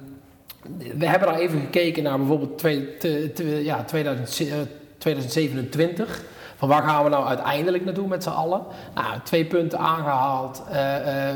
we 0.98 1.08
hebben 1.08 1.27
daar 1.27 1.39
even 1.39 1.60
gekeken 1.60 2.03
naar 2.03 2.18
bijvoorbeeld 2.18 2.58
twee, 2.58 2.98
te- 2.98 3.32
te- 3.34 3.63
ja, 3.63 3.84
2000 3.84 4.50
eh, 4.50 4.56
2027. 4.98 6.24
Van 6.63 6.72
waar 6.72 6.84
gaan 6.84 7.03
we 7.03 7.10
nou 7.10 7.25
uiteindelijk 7.25 7.86
naartoe 7.86 8.08
met 8.08 8.24
z'n 8.24 8.29
allen? 8.29 8.62
Nou, 8.96 9.20
twee 9.24 9.46
punten 9.46 9.79
aangehaald. 9.79 10.63
Eh, 10.70 11.29
eh, 11.29 11.36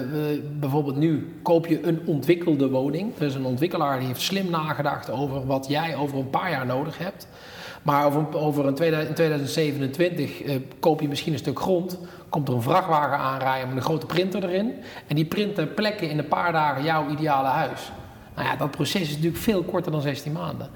bijvoorbeeld 0.60 0.96
nu 0.96 1.40
koop 1.44 1.66
je 1.66 1.88
een 1.88 2.02
ontwikkelde 2.06 2.70
woning. 2.70 3.14
Is 3.18 3.36
een 3.36 3.46
ontwikkelaar 3.46 3.98
die 3.98 4.08
heeft 4.08 4.22
slim 4.22 4.50
nagedacht 4.50 5.10
over 5.10 5.46
wat 5.46 5.68
jij 5.68 5.96
over 5.96 6.18
een 6.18 6.30
paar 6.30 6.50
jaar 6.50 6.66
nodig 6.66 6.98
hebt. 6.98 7.28
Maar 7.82 8.06
over, 8.06 8.38
over 8.38 8.66
een 8.66 8.76
2000 8.76 9.10
in 9.10 9.16
2027 9.16 10.42
eh, 10.42 10.56
koop 10.80 11.02
je 11.02 11.08
misschien 11.08 11.34
een 11.34 11.40
stuk 11.40 11.60
grond. 11.60 12.00
Komt 12.30 12.48
er 12.48 12.54
een 12.54 12.62
vrachtwagen 12.62 13.18
aanrijden 13.18 13.68
met 13.68 13.78
een 13.78 13.84
grote 13.84 14.06
printer 14.06 14.44
erin. 14.44 14.74
En 15.08 15.16
die 15.16 15.26
print 15.26 15.56
ter 15.56 15.68
plekke 15.68 16.10
in 16.10 16.18
een 16.18 16.28
paar 16.28 16.52
dagen 16.52 16.84
jouw 16.84 17.10
ideale 17.10 17.48
huis. 17.48 17.92
Nou 18.38 18.50
ja, 18.50 18.56
dat 18.56 18.72
proces 18.72 19.02
is 19.02 19.10
natuurlijk 19.10 19.38
veel 19.38 19.64
korter 19.64 19.92
dan 19.92 20.02
16 20.02 20.32
maanden. 20.32 20.70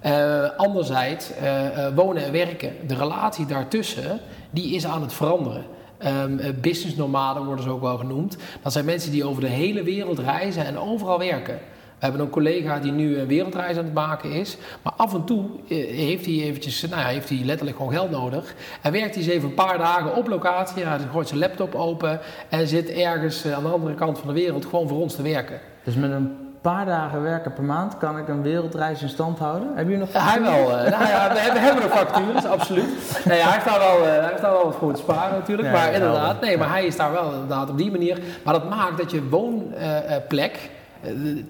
Eh, 0.00 0.56
anderzijds, 0.56 1.32
eh, 1.32 1.86
eh, 1.86 1.94
wonen 1.94 2.24
en 2.24 2.32
werken, 2.32 2.72
de 2.86 2.94
relatie 2.94 3.46
daartussen, 3.46 4.20
die 4.50 4.74
is 4.74 4.86
aan 4.86 5.02
het 5.02 5.12
veranderen. 5.12 5.64
Eh, 5.98 6.24
business 6.60 6.96
nomaden 6.96 7.44
worden 7.44 7.64
ze 7.64 7.70
ook 7.70 7.80
wel 7.80 7.96
genoemd. 7.96 8.36
Dat 8.62 8.72
zijn 8.72 8.84
mensen 8.84 9.10
die 9.10 9.24
over 9.24 9.40
de 9.40 9.48
hele 9.48 9.82
wereld 9.82 10.18
reizen 10.18 10.64
en 10.64 10.78
overal 10.78 11.18
werken. 11.18 11.54
We 11.98 12.04
hebben 12.04 12.20
een 12.20 12.30
collega 12.30 12.78
die 12.78 12.92
nu 12.92 13.18
een 13.18 13.26
wereldreis 13.26 13.76
aan 13.76 13.84
het 13.84 13.94
maken 13.94 14.30
is. 14.30 14.56
Maar 14.82 14.92
af 14.96 15.14
en 15.14 15.24
toe 15.24 15.44
heeft 15.68 16.24
hij 16.24 16.34
eventjes, 16.34 16.80
nou 16.80 17.02
ja, 17.02 17.08
heeft 17.08 17.28
hij 17.28 17.38
letterlijk 17.44 17.76
gewoon 17.76 17.92
geld 17.92 18.10
nodig. 18.10 18.54
En 18.82 18.92
werkt 18.92 19.14
hij 19.14 19.24
eens 19.24 19.32
even 19.32 19.48
een 19.48 19.54
paar 19.54 19.78
dagen 19.78 20.16
op 20.16 20.28
locatie. 20.28 20.84
Hij 20.84 20.98
gooit 21.12 21.28
zijn 21.28 21.40
laptop 21.40 21.74
open 21.74 22.20
en 22.48 22.66
zit 22.66 22.90
ergens 22.90 23.46
aan 23.46 23.62
de 23.62 23.68
andere 23.68 23.94
kant 23.94 24.18
van 24.18 24.28
de 24.28 24.34
wereld 24.34 24.64
gewoon 24.64 24.88
voor 24.88 25.00
ons 25.00 25.14
te 25.14 25.22
werken. 25.22 25.60
Dus 25.84 25.94
met 25.94 26.10
een 26.10 26.47
paar 26.60 26.86
dagen 26.86 27.22
werken 27.22 27.52
per 27.52 27.62
maand 27.64 27.98
kan 27.98 28.18
ik 28.18 28.28
een 28.28 28.42
wereldreis 28.42 29.02
in 29.02 29.08
stand 29.08 29.38
houden. 29.38 29.68
Heb 29.74 29.88
je 29.88 29.96
nog 29.96 30.12
Ja, 30.12 30.20
hij 30.20 30.40
wel. 30.42 30.50
eh, 30.78 30.90
nou 30.90 31.06
ja, 31.08 31.32
we, 31.32 31.38
hebben, 31.38 31.62
hebben 31.62 31.82
nog 31.82 31.92
factures, 31.92 32.44
absoluut. 32.44 33.20
Nee, 33.24 33.40
hij 33.40 33.52
heeft 33.52 33.64
daar 33.64 33.78
wel, 33.78 33.96
eh, 34.06 34.12
hij 34.20 34.28
heeft 34.28 34.42
daar 34.42 34.52
wel 34.52 34.64
wat 34.64 34.74
voor 34.78 34.92
te 34.92 35.00
sparen 35.00 35.38
natuurlijk. 35.38 35.68
Ja, 35.68 35.74
maar 35.74 35.92
inderdaad, 35.92 36.40
nee, 36.40 36.58
maar 36.58 36.70
hij 36.70 36.86
is 36.86 36.96
daar 36.96 37.12
wel 37.12 37.32
inderdaad 37.32 37.70
op 37.70 37.78
die 37.78 37.90
manier. 37.90 38.18
Maar 38.44 38.54
dat 38.54 38.68
maakt 38.68 38.96
dat 38.98 39.10
je 39.10 39.28
woonplek 39.28 40.70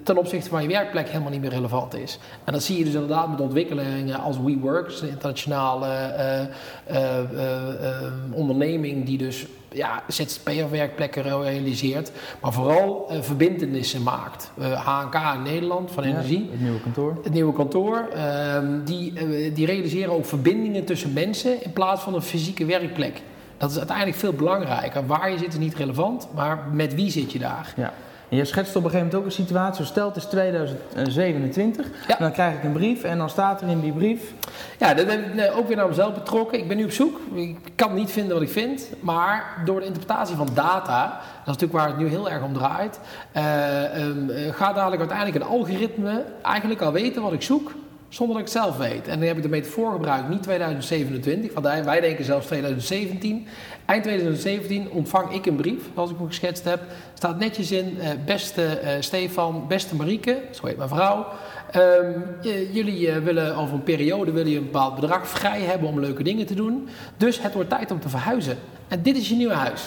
ten 0.03 0.17
opzichte 0.17 0.49
van 0.49 0.61
je 0.61 0.67
werkplek 0.67 1.07
helemaal 1.07 1.31
niet 1.31 1.41
meer 1.41 1.49
relevant 1.49 1.95
is. 1.95 2.19
En 2.43 2.53
dat 2.53 2.63
zie 2.63 2.77
je 2.77 2.83
dus 2.83 2.93
inderdaad 2.93 3.29
met 3.29 3.41
ontwikkelingen 3.41 4.19
als 4.19 4.37
WeWork, 4.39 4.85
dus 4.87 5.01
een 5.01 5.09
internationale 5.09 5.87
eh, 5.87 6.39
eh, 6.41 6.47
eh, 6.85 7.87
eh, 7.89 8.03
onderneming 8.31 9.05
die 9.05 9.17
dus 9.17 9.45
ja, 9.71 10.03
ZZP'er-werkplekken 10.07 11.23
realiseert, 11.23 12.11
maar 12.41 12.53
vooral 12.53 13.07
eh, 13.09 13.21
verbindenissen 13.21 14.03
maakt. 14.03 14.51
Eh, 14.59 14.71
HNK 14.87 15.35
in 15.35 15.41
Nederland 15.43 15.91
van 15.91 16.03
Ja, 16.03 16.09
Energie. 16.09 16.49
het 16.51 16.61
nieuwe 16.61 16.79
kantoor. 16.81 17.17
Het 17.23 17.33
nieuwe 17.33 17.53
kantoor, 17.53 18.07
ehm, 18.13 18.83
die, 18.85 19.13
eh, 19.15 19.55
die 19.55 19.65
realiseren 19.65 20.13
ook 20.13 20.25
verbindingen 20.25 20.85
tussen 20.85 21.13
mensen 21.13 21.63
in 21.63 21.73
plaats 21.73 22.01
van 22.01 22.13
een 22.13 22.21
fysieke 22.21 22.65
werkplek. 22.65 23.21
Dat 23.57 23.71
is 23.71 23.77
uiteindelijk 23.77 24.17
veel 24.17 24.33
belangrijker. 24.33 25.05
Waar 25.05 25.31
je 25.31 25.37
zit 25.37 25.47
is 25.53 25.59
niet 25.59 25.75
relevant, 25.75 26.27
maar 26.35 26.67
met 26.71 26.95
wie 26.95 27.09
zit 27.11 27.31
je 27.31 27.39
daar? 27.39 27.73
Ja. 27.75 27.93
En 28.29 28.37
je 28.37 28.45
schetst 28.45 28.75
op 28.75 28.83
een 28.83 28.89
gegeven 28.89 29.05
moment 29.05 29.15
ook 29.15 29.25
een 29.25 29.45
situatie. 29.45 29.85
Stel 29.85 30.07
het 30.07 30.15
is 30.15 30.25
2027. 30.25 31.85
Ja. 32.07 32.15
Dan 32.19 32.31
krijg 32.31 32.55
ik 32.55 32.63
een 32.63 32.71
brief 32.71 33.03
en 33.03 33.17
dan 33.17 33.29
staat 33.29 33.61
er 33.61 33.67
in 33.67 33.79
die 33.79 33.91
brief. 33.91 34.33
Ja, 34.79 34.93
dat 34.93 35.07
heb 35.07 35.25
ik 35.25 35.39
eh, 35.39 35.57
ook 35.57 35.67
weer 35.67 35.77
naar 35.77 35.87
mezelf 35.87 36.13
betrokken. 36.13 36.59
Ik 36.59 36.67
ben 36.67 36.77
nu 36.77 36.83
op 36.83 36.91
zoek. 36.91 37.19
Ik 37.33 37.57
kan 37.75 37.93
niet 37.93 38.11
vinden 38.11 38.33
wat 38.33 38.41
ik 38.41 38.49
vind. 38.49 38.87
Maar 38.99 39.61
door 39.65 39.79
de 39.79 39.85
interpretatie 39.85 40.35
van 40.35 40.47
data, 40.53 41.03
dat 41.05 41.55
is 41.55 41.61
natuurlijk 41.61 41.73
waar 41.73 41.87
het 41.87 41.97
nu 41.97 42.07
heel 42.07 42.29
erg 42.29 42.43
om 42.43 42.53
draait, 42.53 42.99
eh, 43.31 43.43
gaat 44.51 44.75
dadelijk 44.75 44.99
uiteindelijk 44.99 45.35
een 45.35 45.51
algoritme 45.51 46.23
eigenlijk 46.41 46.81
al 46.81 46.91
weten 46.91 47.21
wat 47.21 47.33
ik 47.33 47.41
zoek. 47.41 47.71
Zonder 48.09 48.35
dat 48.37 48.47
ik 48.47 48.53
het 48.53 48.63
zelf 48.63 48.77
weet. 48.77 49.07
En 49.07 49.19
dan 49.19 49.27
heb 49.27 49.37
ik 49.37 49.43
de 49.43 49.49
metafoor 49.49 49.91
gebruikt, 49.91 50.29
niet 50.29 50.43
2027, 50.43 51.53
want 51.53 51.65
wij- 51.85 52.01
denken 52.01 52.25
zelfs 52.25 52.45
2017. 52.45 53.47
Eind 53.85 54.03
2017 54.03 54.89
ontvang 54.89 55.31
ik 55.33 55.45
een 55.45 55.55
brief, 55.55 55.81
zoals 55.93 56.09
ik 56.11 56.21
ook 56.21 56.27
geschetst 56.27 56.63
heb. 56.63 56.81
staat 57.13 57.39
netjes 57.39 57.71
in, 57.71 57.97
eh, 57.99 58.09
beste 58.25 58.65
eh, 58.65 58.93
Stefan, 58.99 59.65
beste 59.67 59.95
Marieke, 59.95 60.41
zo 60.51 60.65
heet 60.67 60.77
mijn 60.77 60.89
vrouw. 60.89 61.25
Ehm, 61.71 62.11
jullie 62.71 63.11
eh, 63.11 63.17
willen 63.17 63.55
over 63.55 63.73
een 63.73 63.83
periode 63.83 64.31
willen 64.31 64.55
een 64.55 64.63
bepaald 64.63 64.95
bedrag 64.95 65.27
vrij 65.27 65.61
hebben 65.61 65.87
om 65.87 65.99
leuke 65.99 66.23
dingen 66.23 66.45
te 66.45 66.53
doen. 66.55 66.87
Dus 67.17 67.41
het 67.41 67.53
wordt 67.53 67.69
tijd 67.69 67.91
om 67.91 67.99
te 67.99 68.09
verhuizen. 68.09 68.57
En 68.87 69.01
dit 69.01 69.17
is 69.17 69.29
je 69.29 69.35
nieuwe 69.35 69.53
huis. 69.53 69.83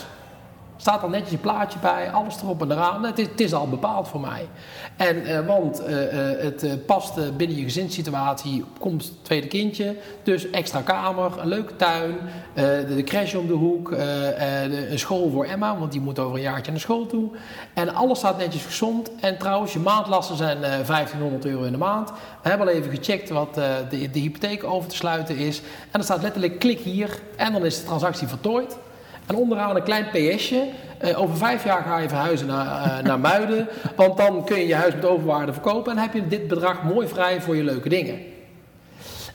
Staat 0.82 1.02
er 1.02 1.10
netjes 1.10 1.32
een 1.32 1.40
plaatje 1.40 1.78
bij, 1.78 2.10
alles 2.10 2.36
erop 2.42 2.62
en 2.62 2.70
eraan. 2.70 3.04
Het 3.04 3.18
is, 3.18 3.26
het 3.26 3.40
is 3.40 3.52
al 3.52 3.68
bepaald 3.68 4.08
voor 4.08 4.20
mij. 4.20 4.48
En, 4.96 5.24
eh, 5.24 5.46
want 5.46 5.80
eh, 5.80 6.32
eh, 6.32 6.40
het 6.40 6.86
past 6.86 7.36
binnen 7.36 7.56
je 7.56 7.62
gezinssituatie, 7.62 8.64
komt 8.78 9.12
tweede 9.22 9.46
kindje. 9.46 9.96
Dus 10.22 10.50
extra 10.50 10.80
kamer, 10.80 11.32
een 11.38 11.48
leuke 11.48 11.76
tuin, 11.76 12.16
de, 12.54 12.94
de 12.96 13.02
crash 13.02 13.34
om 13.34 13.46
de 13.46 13.52
hoek, 13.52 13.90
een 13.90 14.98
school 14.98 15.30
voor 15.30 15.44
Emma, 15.44 15.78
want 15.78 15.92
die 15.92 16.00
moet 16.00 16.18
over 16.18 16.36
een 16.36 16.42
jaartje 16.42 16.70
naar 16.70 16.80
school 16.80 17.06
toe. 17.06 17.30
En 17.74 17.94
alles 17.94 18.18
staat 18.18 18.38
netjes 18.38 18.64
gezond. 18.64 19.10
En 19.20 19.38
trouwens, 19.38 19.72
je 19.72 19.78
maandlasten 19.78 20.36
zijn 20.36 20.64
eh 20.64 20.86
1500 20.86 21.44
euro 21.44 21.62
in 21.62 21.72
de 21.72 21.78
maand. 21.78 22.10
We 22.42 22.48
hebben 22.48 22.66
al 22.66 22.72
even 22.72 22.90
gecheckt 22.90 23.28
wat 23.28 23.54
de, 23.54 24.08
de 24.12 24.18
hypotheek 24.18 24.64
over 24.64 24.88
te 24.88 24.96
sluiten 24.96 25.36
is. 25.36 25.60
En 25.90 25.98
er 25.98 26.04
staat 26.04 26.22
letterlijk 26.22 26.58
klik 26.58 26.78
hier 26.78 27.18
en 27.36 27.52
dan 27.52 27.64
is 27.64 27.78
de 27.78 27.84
transactie 27.84 28.28
voltooid. 28.28 28.76
En 29.26 29.34
onderaan 29.34 29.76
een 29.76 29.82
klein 29.82 30.06
PSje. 30.12 30.68
Eh, 30.98 31.20
over 31.20 31.36
vijf 31.36 31.64
jaar 31.64 31.82
ga 31.82 31.98
je 31.98 32.08
verhuizen 32.08 32.46
naar, 32.46 32.66
eh, 32.66 33.04
naar 33.04 33.20
Muiden. 33.30 33.68
Want 33.96 34.16
dan 34.16 34.44
kun 34.44 34.58
je 34.58 34.66
je 34.66 34.74
huis 34.74 34.94
met 34.94 35.04
overwaarde 35.04 35.52
verkopen. 35.52 35.92
En 35.92 35.98
heb 35.98 36.12
je 36.12 36.28
dit 36.28 36.48
bedrag 36.48 36.82
mooi 36.82 37.08
vrij 37.08 37.40
voor 37.40 37.56
je 37.56 37.64
leuke 37.64 37.88
dingen. 37.88 38.20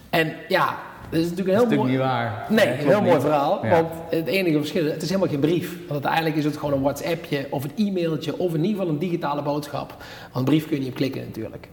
En 0.10 0.34
ja, 0.48 0.78
dat 1.10 1.20
is 1.20 1.30
natuurlijk 1.30 1.58
een 1.58 1.64
Dat 1.64 1.64
is 1.64 1.70
heel 1.70 1.80
mooi... 1.80 1.92
niet 1.92 2.02
waar. 2.02 2.46
Nee, 2.50 2.66
Ja, 2.66 2.72
een 2.72 2.88
heel 2.88 3.02
mooi 3.02 3.20
verhaal. 3.20 3.66
Ja. 3.66 3.70
Want 3.70 3.88
het 4.10 4.28
enige 4.28 4.58
verschil 4.58 4.86
is, 4.86 4.92
het 4.92 5.02
is 5.02 5.10
helemaal 5.10 5.30
geen 5.30 5.40
brief. 5.40 5.78
Want 5.78 5.92
uiteindelijk 5.92 6.36
is 6.36 6.46
het 6.46 6.58
gewoon 6.58 6.74
een 6.74 6.82
WhatsAppje 6.82 7.48
of 7.50 7.64
een 7.64 7.88
e-mailtje 7.88 8.38
of 8.38 8.54
in 8.54 8.62
ieder 8.64 8.78
geval 8.78 8.94
een 8.94 9.00
digitale 9.00 9.42
boodschap. 9.42 9.90
Want 9.98 10.36
een 10.36 10.44
brief 10.44 10.68
kun 10.68 10.76
je 10.76 10.82
niet 10.82 10.92
op 10.92 10.96
klikken 10.96 11.22
natuurlijk. 11.26 11.70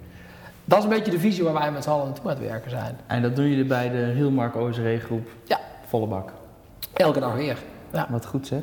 Dat 0.64 0.78
is 0.78 0.84
een 0.84 0.90
beetje 0.90 1.10
de 1.10 1.18
visie 1.18 1.44
waar 1.44 1.52
wij 1.52 1.72
met 1.72 1.82
z'n 1.82 1.90
allen 1.90 2.04
naartoe 2.04 2.30
aan 2.30 2.36
het 2.36 2.48
werken 2.48 2.70
zijn. 2.70 2.96
En 3.06 3.22
dat 3.22 3.36
doen 3.36 3.48
jullie 3.48 3.64
bij 3.64 3.90
de 3.90 4.12
Hielmark 4.14 4.56
OSRE 4.56 5.00
groep. 5.00 5.28
Ja. 5.44 5.60
Volle 5.86 6.06
bak. 6.06 6.32
Elke 6.92 7.20
dag 7.20 7.34
weer. 7.34 7.56
Ja. 7.94 8.06
Wat 8.10 8.26
goed 8.26 8.46
zeg. 8.46 8.62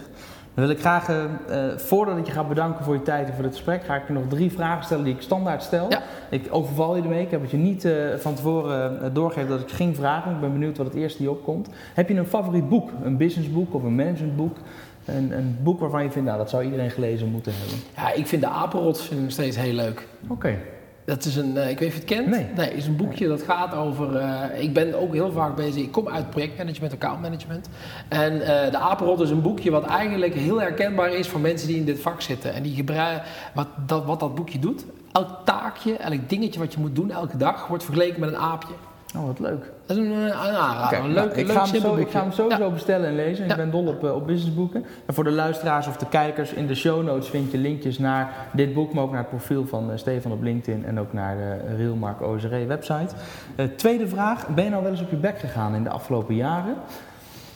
Dan 0.54 0.66
wil 0.66 0.70
ik 0.76 0.80
graag, 0.80 1.10
eh, 1.10 1.24
eh, 1.24 1.78
voordat 1.78 2.18
ik 2.18 2.26
je 2.26 2.32
ga 2.32 2.44
bedanken 2.44 2.86
voor 2.86 2.94
je 2.94 3.02
tijd 3.02 3.28
en 3.28 3.34
voor 3.34 3.44
dit 3.44 3.52
gesprek, 3.52 3.84
ga 3.84 3.96
ik 3.96 4.08
je 4.08 4.14
nog 4.14 4.24
drie 4.28 4.52
vragen 4.52 4.84
stellen 4.84 5.04
die 5.04 5.14
ik 5.14 5.22
standaard 5.22 5.64
stel. 5.64 5.90
Ja. 5.90 6.02
Ik 6.30 6.48
overval 6.50 6.96
je 6.96 7.02
ermee. 7.02 7.22
Ik 7.22 7.32
heb 7.32 7.42
het 7.42 7.52
je 7.52 7.58
niet 7.58 7.86
eh, 7.86 7.94
van 8.18 8.34
tevoren 8.34 9.14
doorgegeven 9.14 9.50
dat 9.50 9.62
ik 9.62 9.70
ging 9.70 9.96
vragen. 9.96 10.32
Ik 10.32 10.40
ben 10.40 10.52
benieuwd 10.52 10.78
wat 10.78 10.86
het 10.86 10.96
eerste 10.96 11.18
die 11.18 11.30
opkomt. 11.30 11.70
Heb 11.94 12.10
je 12.10 12.16
een 12.16 12.26
favoriet 12.26 12.70
boek? 12.70 12.90
Een 13.04 13.18
businessboek 13.18 13.74
of 13.74 13.84
een 13.84 13.96
managementboek? 13.96 14.58
Een, 15.06 15.32
een 15.32 15.58
boek 15.62 15.80
waarvan 15.80 16.04
je 16.04 16.12
vindt, 16.12 16.28
nou 16.28 16.40
dat 16.40 16.50
zou 16.50 16.64
iedereen 16.64 16.92
gelezen 16.92 17.28
moeten 17.28 17.54
hebben. 17.56 17.78
ja, 17.96 18.14
ik 18.14 18.28
vind 18.28 18.42
de 18.42 18.48
apenrots 18.48 19.10
nog 19.10 19.32
steeds 19.32 19.58
heel 19.58 19.74
leuk. 19.74 20.08
Oké. 20.28 20.58
Dat 21.06 21.26
is 21.26 21.36
een, 21.36 21.58
eh, 21.58 21.70
ik 21.70 21.80
weet 21.80 21.94
niet 21.94 22.04
of 22.04 22.08
je 22.08 22.16
het 22.16 22.26
kent. 22.26 22.28
Nee. 22.28 22.68
het 22.68 22.74
is 22.74 22.88
een 22.88 22.96
boekje 22.96 23.28
dat 23.28 23.42
gaat 23.42 23.74
over. 23.74 24.16
eh, 24.16 24.62
ik 24.64 24.74
ben 24.74 24.94
ook 25.00 25.14
heel 25.14 25.32
vaak 25.32 25.56
bezig. 25.56 25.84
Ik 25.84 25.92
kom 25.92 26.08
uit 26.08 26.30
projectmanagement, 26.30 26.94
accountmanagement. 26.94 27.70
En 28.08 28.42
eh, 28.42 28.72
de 28.72 28.78
Apenrot 28.78 29.20
is 29.20 29.30
een 29.30 29.42
boekje 29.42 29.72
wat 29.72 29.86
eigenlijk 29.86 30.34
heel 30.34 30.62
herkenbaar 30.62 31.14
is 31.14 31.28
voor 31.28 31.40
mensen 31.40 31.68
die 31.68 31.78
in 31.78 31.86
dit 31.86 32.00
vak 32.00 32.22
zitten. 32.22 32.54
En 32.54 32.64
die 32.64 32.76
gebruiken 32.76 33.24
wat 33.54 33.68
dat, 33.86 34.06
wat 34.06 34.20
dat 34.20 34.36
boekje 34.36 34.60
doet. 34.60 34.86
Elk 35.12 35.30
taakje, 35.46 35.98
elk 35.98 36.30
dingetje 36.30 36.60
wat 36.60 36.74
je 36.74 36.80
moet 36.80 36.96
doen 36.96 37.12
elke 37.12 37.38
dag 37.38 37.68
wordt 37.68 37.84
vergeleken 37.84 38.20
met 38.20 38.30
een 38.30 38.38
aapje. 38.38 38.74
Oh, 39.18 39.26
wat 39.26 39.40
leuk. 39.40 39.72
Dat 39.86 39.98
is 39.98 40.04
een, 40.06 40.12
eh, 40.12 40.20
een 40.22 40.32
aanrader. 40.34 40.86
Oké, 40.86 40.96
een 40.96 41.02
nou, 41.02 41.14
leuk, 41.28 41.36
ik, 41.36 41.48
leuk 41.48 41.56
ga 41.56 41.62
hem 41.62 41.66
simpel 41.70 41.90
zo, 41.90 41.96
ik 41.96 42.02
boekje. 42.02 42.18
ga 42.18 42.24
hem 42.24 42.32
sowieso 42.32 42.64
Ja. 42.64 42.70
bestellen 42.70 43.08
en 43.08 43.16
lezen. 43.16 43.46
Ja. 43.46 43.52
Ik 43.52 43.58
ben 43.58 43.72
dol 43.72 43.88
op, 43.88 44.04
eh, 44.04 44.16
op 44.16 44.28
businessboeken. 44.28 44.86
En 45.06 45.14
voor 45.14 45.24
de 45.24 45.32
luisteraars 45.32 45.88
of 45.88 45.98
de 45.98 46.06
kijkers, 46.10 46.54
in 46.54 46.68
de 46.68 46.76
show 46.76 47.04
notes 47.04 47.30
vind 47.30 47.52
je 47.52 47.58
linkjes 47.58 48.00
naar 48.00 48.34
dit 48.54 48.74
boek, 48.74 48.94
maar 48.94 49.04
ook 49.04 49.10
naar 49.12 49.20
het 49.20 49.30
profiel 49.30 49.66
van 49.66 49.92
eh, 49.92 49.98
Stefan 49.98 50.32
op 50.32 50.42
LinkedIn 50.42 50.86
en 50.86 51.00
ook 51.00 51.14
naar 51.14 51.36
de 51.38 51.76
Realmark 51.76 52.22
OSRE 52.22 52.66
website. 52.66 53.16
Eh, 53.56 53.66
tweede 53.76 54.08
vraag, 54.08 54.48
ben 54.48 54.64
je 54.64 54.70
nou 54.70 54.82
wel 54.84 54.92
eens 54.92 55.02
op 55.02 55.10
je 55.10 55.16
bek 55.16 55.40
gegaan 55.40 55.76
in 55.76 55.84
de 55.84 55.90
afgelopen 55.90 56.36
jaren? 56.36 56.76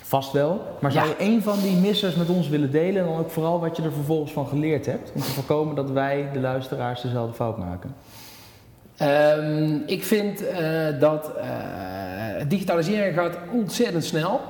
Vast 0.02 0.32
wel. 0.32 0.62
Maar 0.80 0.91
zou 0.91 1.08
Ja. 1.08 1.13
je 1.18 1.26
een 1.26 1.41
van 1.44 1.60
die 1.60 1.78
missers 1.78 2.15
met 2.15 2.30
ons 2.30 2.50
willen 2.50 2.72
delen 2.72 3.02
en 3.02 3.08
dan 3.08 3.18
ook 3.20 3.30
vooral 3.30 3.60
wat 3.60 3.78
je 3.78 3.84
er 3.84 3.91
vervolgens 3.91 4.32
van 4.32 4.48
geleerd 4.48 4.86
hebt? 4.86 5.12
Om 5.15 5.22
te 5.22 5.28
voorkomen 5.32 5.76
dat 5.76 5.91
wij, 5.91 6.30
de 6.34 6.39
luisteraars, 6.39 7.02
dezelfde 7.02 7.34
fout 7.34 7.58
maken. 7.58 7.96
Ehm, 8.97 9.77
ik 9.86 10.03
vind 10.03 10.47
eh, 10.47 10.99
dat 10.99 11.31
eh, 11.36 11.47
digitalisering 12.47 13.15
gaat 13.15 13.38
ontzettend 13.51 14.05
snel. 14.05 14.41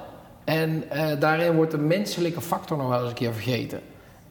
En 0.44 0.84
eh, 0.90 1.20
daarin 1.20 1.56
wordt 1.56 1.72
de 1.72 1.78
menselijke 1.78 2.42
factor 2.42 2.78
nog 2.78 2.90
wel 2.90 3.00
eens 3.00 3.10
een 3.10 3.16
keer 3.16 3.34
vergeten. 3.34 3.80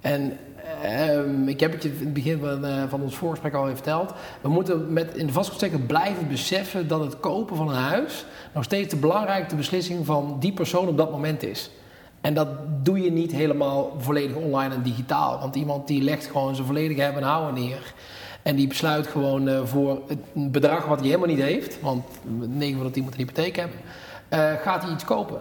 En 0.00 0.38
ehm, 0.82 1.48
ik 1.48 1.60
heb 1.60 1.72
het 1.72 1.82
je 1.82 1.88
in 1.88 1.98
het 1.98 2.12
begin 2.12 2.38
van, 2.38 2.88
van 2.88 3.02
ons 3.02 3.16
voorgesprek 3.16 3.54
al 3.54 3.64
even 3.64 3.76
verteld. 3.76 4.12
We 4.40 4.48
moeten 4.48 4.92
met, 4.92 5.14
in 5.14 5.26
de 5.26 5.32
vastgoedsector 5.32 5.80
blijven 5.80 6.28
beseffen 6.28 6.88
dat 6.88 7.00
het 7.00 7.20
kopen 7.20 7.56
van 7.56 7.68
een 7.68 7.74
huis 7.74 8.24
nog 8.54 8.64
steeds 8.64 8.94
de 8.94 9.00
belangrijkste 9.00 9.56
beslissing 9.56 10.06
van 10.06 10.36
die 10.40 10.52
persoon 10.52 10.88
op 10.88 10.96
dat 10.96 11.10
moment 11.10 11.42
is. 11.42 11.70
En 12.20 12.34
dat 12.34 12.48
doe 12.82 13.00
je 13.00 13.12
niet 13.12 13.32
helemaal 13.32 13.94
volledig 13.98 14.36
online 14.36 14.74
en 14.74 14.82
digitaal. 14.82 15.38
Want 15.38 15.56
iemand 15.56 15.86
die 15.86 16.02
legt 16.02 16.26
gewoon 16.26 16.54
zijn 16.54 16.66
volledige 16.66 17.00
hebben 17.00 17.22
en 17.22 17.28
houden 17.28 17.64
neer. 17.64 17.94
En 18.44 18.56
die 18.56 18.68
besluit 18.68 19.06
gewoon 19.06 19.48
eh, 19.48 19.60
voor 19.64 20.00
een 20.34 20.50
bedrag 20.50 20.86
wat 20.86 20.98
hij 20.98 21.08
helemaal 21.08 21.28
niet 21.28 21.42
heeft. 21.42 21.80
Want 21.80 22.04
9 22.48 22.76
van 22.76 22.86
de 22.86 22.92
10 22.92 23.02
moet 23.02 23.12
een 23.12 23.18
hypotheek 23.18 23.56
hebben. 23.56 23.76
eh, 24.28 24.52
gaat 24.62 24.82
hij 24.82 24.92
iets 24.92 25.04
kopen. 25.04 25.40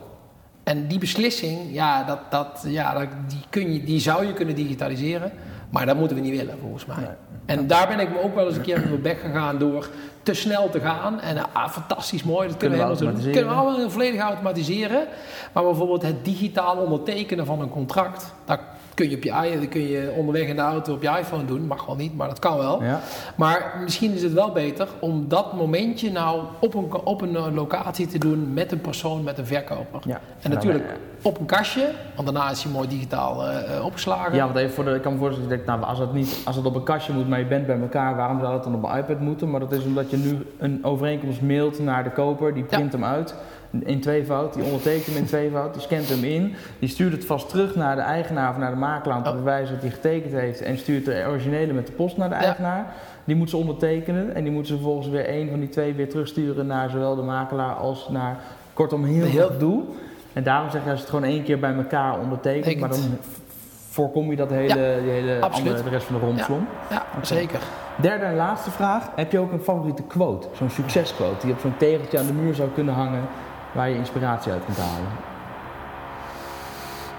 En 0.63 0.87
die 0.87 0.99
beslissing, 0.99 1.59
ja, 1.71 2.03
dat, 2.03 2.19
dat, 2.29 2.63
ja 2.67 2.93
dat, 2.93 3.07
die, 3.27 3.39
kun 3.49 3.73
je, 3.73 3.83
die 3.83 3.99
zou 3.99 4.25
je 4.25 4.33
kunnen 4.33 4.55
digitaliseren. 4.55 5.31
Maar 5.69 5.85
dat 5.85 5.97
moeten 5.97 6.17
we 6.17 6.23
niet 6.23 6.37
willen, 6.37 6.57
volgens 6.61 6.85
mij. 6.85 6.95
Nee. 6.97 7.07
En 7.45 7.67
daar 7.67 7.87
ben 7.87 7.99
ik 7.99 8.09
me 8.09 8.21
ook 8.23 8.35
wel 8.35 8.47
eens 8.47 8.55
een 8.55 8.61
keer 8.61 8.77
op 8.77 8.83
mijn 8.89 9.01
bek 9.01 9.19
gegaan 9.19 9.57
door 9.57 9.89
te 10.23 10.33
snel 10.33 10.69
te 10.69 10.79
gaan. 10.79 11.19
En 11.21 11.53
ah, 11.53 11.69
fantastisch 11.69 12.23
mooi, 12.23 12.47
dat 12.47 12.57
kunnen, 12.57 12.77
Kunnen 12.79 12.95
we 12.95 12.95
helemaal 12.95 12.95
zo 12.95 13.05
doen. 13.05 13.07
automatiseren. 13.07 13.31
Kunnen 13.33 13.53
we 13.53 13.69
allemaal 13.71 13.89
volledig 13.89 14.21
automatiseren. 14.21 15.05
Maar 15.53 15.63
bijvoorbeeld 15.63 16.01
het 16.01 16.25
digitaal 16.25 16.75
ondertekenen 16.77 17.45
van 17.45 17.61
een 17.61 17.69
contract, 17.69 18.33
dat 18.45 18.59
kun 18.93 19.09
je, 19.09 19.15
op 19.15 19.23
je, 19.23 19.57
dat 19.59 19.69
kun 19.69 19.87
je 19.87 20.13
onderweg 20.17 20.47
in 20.47 20.55
de 20.55 20.61
auto 20.61 20.93
op 20.93 21.01
je 21.01 21.17
iPhone 21.19 21.45
doen. 21.45 21.67
Mag 21.67 21.85
wel 21.85 21.95
niet, 21.95 22.15
maar 22.15 22.27
dat 22.27 22.39
kan 22.39 22.57
wel. 22.57 22.83
Ja. 22.83 22.99
Maar 23.35 23.79
misschien 23.83 24.13
is 24.13 24.23
het 24.23 24.33
wel 24.33 24.51
beter 24.51 24.87
om 24.99 25.27
dat 25.27 25.53
momentje 25.53 26.11
nou 26.11 26.41
op 26.59 26.73
een, 26.73 26.93
op 27.03 27.21
een 27.21 27.35
eh, 27.35 27.45
locatie 27.53 28.07
te 28.07 28.17
doen 28.17 28.53
met 28.53 28.71
een 28.71 28.81
persoon, 28.81 29.23
met 29.23 29.37
een 29.37 29.45
verkoper. 29.45 30.01
Ja. 30.05 30.21
En 30.41 30.49
natuurlijk 30.49 30.85
op 31.21 31.39
een 31.39 31.45
kastje, 31.45 31.89
want 32.15 32.27
daarna 32.27 32.51
is 32.51 32.63
hij 32.63 32.71
mooi 32.71 32.87
digitaal 32.87 33.47
eh, 33.47 33.77
eh, 33.77 33.85
opgeslagen. 33.85 34.35
Ja, 34.35 34.45
want 34.45 34.57
even 34.57 34.73
voor 34.73 34.83
de, 34.83 34.95
ik 34.95 35.01
kan 35.01 35.13
me 35.13 35.19
voorstellen 35.19 35.49
dat 35.49 35.59
je 35.59 35.65
denkt, 35.65 35.81
nou, 35.81 35.91
als 35.91 35.99
het, 35.99 36.13
niet, 36.13 36.41
als 36.45 36.55
het 36.55 36.65
op 36.65 36.75
een 36.75 36.83
kastje 36.83 37.13
moet, 37.13 37.29
maar 37.29 37.39
je 37.39 37.45
bent 37.45 37.65
bij 37.65 37.79
elkaar, 37.79 38.15
waarom 38.15 38.39
zou 38.39 38.53
het 38.53 38.63
dan 38.63 38.75
op 38.75 38.83
een 38.83 38.97
iPad 38.97 39.19
moeten? 39.19 39.49
Maar 39.51 39.59
dat 39.59 39.71
is 39.71 39.83
omdat 39.83 40.09
je 40.09 40.17
nu 40.17 40.45
een 40.57 40.85
overeenkomst 40.85 41.41
mailt 41.41 41.79
naar 41.79 42.03
de 42.03 42.11
koper, 42.11 42.53
die 42.53 42.63
print 42.63 42.91
hem 42.91 43.03
uit. 43.03 43.35
In 43.79 44.01
tweevoud, 44.01 44.53
die 44.53 44.63
ondertekent 44.63 45.05
hem 45.05 45.15
in 45.15 45.25
tweevoud, 45.25 45.73
die 45.73 45.81
scant 45.81 46.09
hem 46.09 46.23
in, 46.23 46.55
die 46.79 46.89
stuurt 46.89 47.11
het 47.13 47.25
vast 47.25 47.49
terug 47.49 47.75
naar 47.75 47.95
de 47.95 48.01
eigenaar 48.01 48.49
of 48.49 48.57
naar 48.57 48.71
de 48.71 48.77
makelaar 48.77 49.17
om 49.17 49.23
te 49.23 49.29
Oh. 49.29 49.35
bewijzen 49.35 49.73
dat 49.73 49.83
hij 49.83 49.91
getekend 49.91 50.33
heeft 50.33 50.61
en 50.61 50.77
stuurt 50.77 51.05
de 51.05 51.25
originele 51.27 51.73
met 51.73 51.87
de 51.87 51.93
post 51.93 52.17
naar 52.17 52.29
de 52.29 52.35
eigenaar. 52.35 52.85
Die 53.23 53.35
moet 53.35 53.49
ze 53.49 53.57
ondertekenen 53.57 54.35
en 54.35 54.43
die 54.43 54.53
moet 54.53 54.67
ze 54.67 54.73
vervolgens 54.73 55.07
weer 55.07 55.25
één 55.25 55.49
van 55.49 55.59
die 55.59 55.69
twee 55.69 55.93
weer 55.93 56.09
terugsturen 56.09 56.67
naar 56.67 56.89
zowel 56.89 57.15
de 57.15 57.21
makelaar 57.21 57.73
als 57.73 58.09
naar, 58.09 58.37
kortom, 58.73 59.03
heel 59.03 59.25
veel 59.27 59.57
doel. 59.57 59.95
En 60.33 60.43
daarom 60.43 60.69
zeg 60.69 60.83
je 60.83 60.89
als 60.89 60.99
het 60.99 61.09
gewoon 61.09 61.25
één 61.25 61.43
keer 61.43 61.59
bij 61.59 61.73
elkaar 61.73 62.19
ondertekent, 62.19 62.79
maar 62.79 62.89
dan 62.89 63.17
voorkom 63.89 64.29
je 64.29 64.35
dat 64.35 64.49
hele, 64.49 64.99
die 65.03 65.11
hele 65.11 65.39
andere, 65.39 65.83
de 65.83 65.89
rest 65.89 66.05
van 66.05 66.19
de 66.19 66.25
rompslomp. 66.25 66.67
Ja, 66.89 67.05
zeker. 67.21 67.59
Derde 68.01 68.25
en 68.25 68.35
laatste 68.35 68.71
vraag. 68.71 69.09
Heb 69.15 69.31
je 69.31 69.39
ook 69.39 69.51
een 69.51 69.59
favoriete 69.59 70.03
quote? 70.03 70.47
Zo'n 70.53 70.69
succesquote 70.69 71.35
die 71.39 71.47
je 71.47 71.53
op 71.53 71.59
zo'n 71.59 71.77
tegeltje 71.77 72.19
aan 72.19 72.25
de 72.25 72.33
muur 72.33 72.55
zou 72.55 72.69
kunnen 72.69 72.93
hangen 72.93 73.21
waar 73.73 73.89
je 73.89 73.95
inspiratie 73.95 74.51
uit 74.51 74.65
kunt 74.65 74.77
halen? 74.77 75.07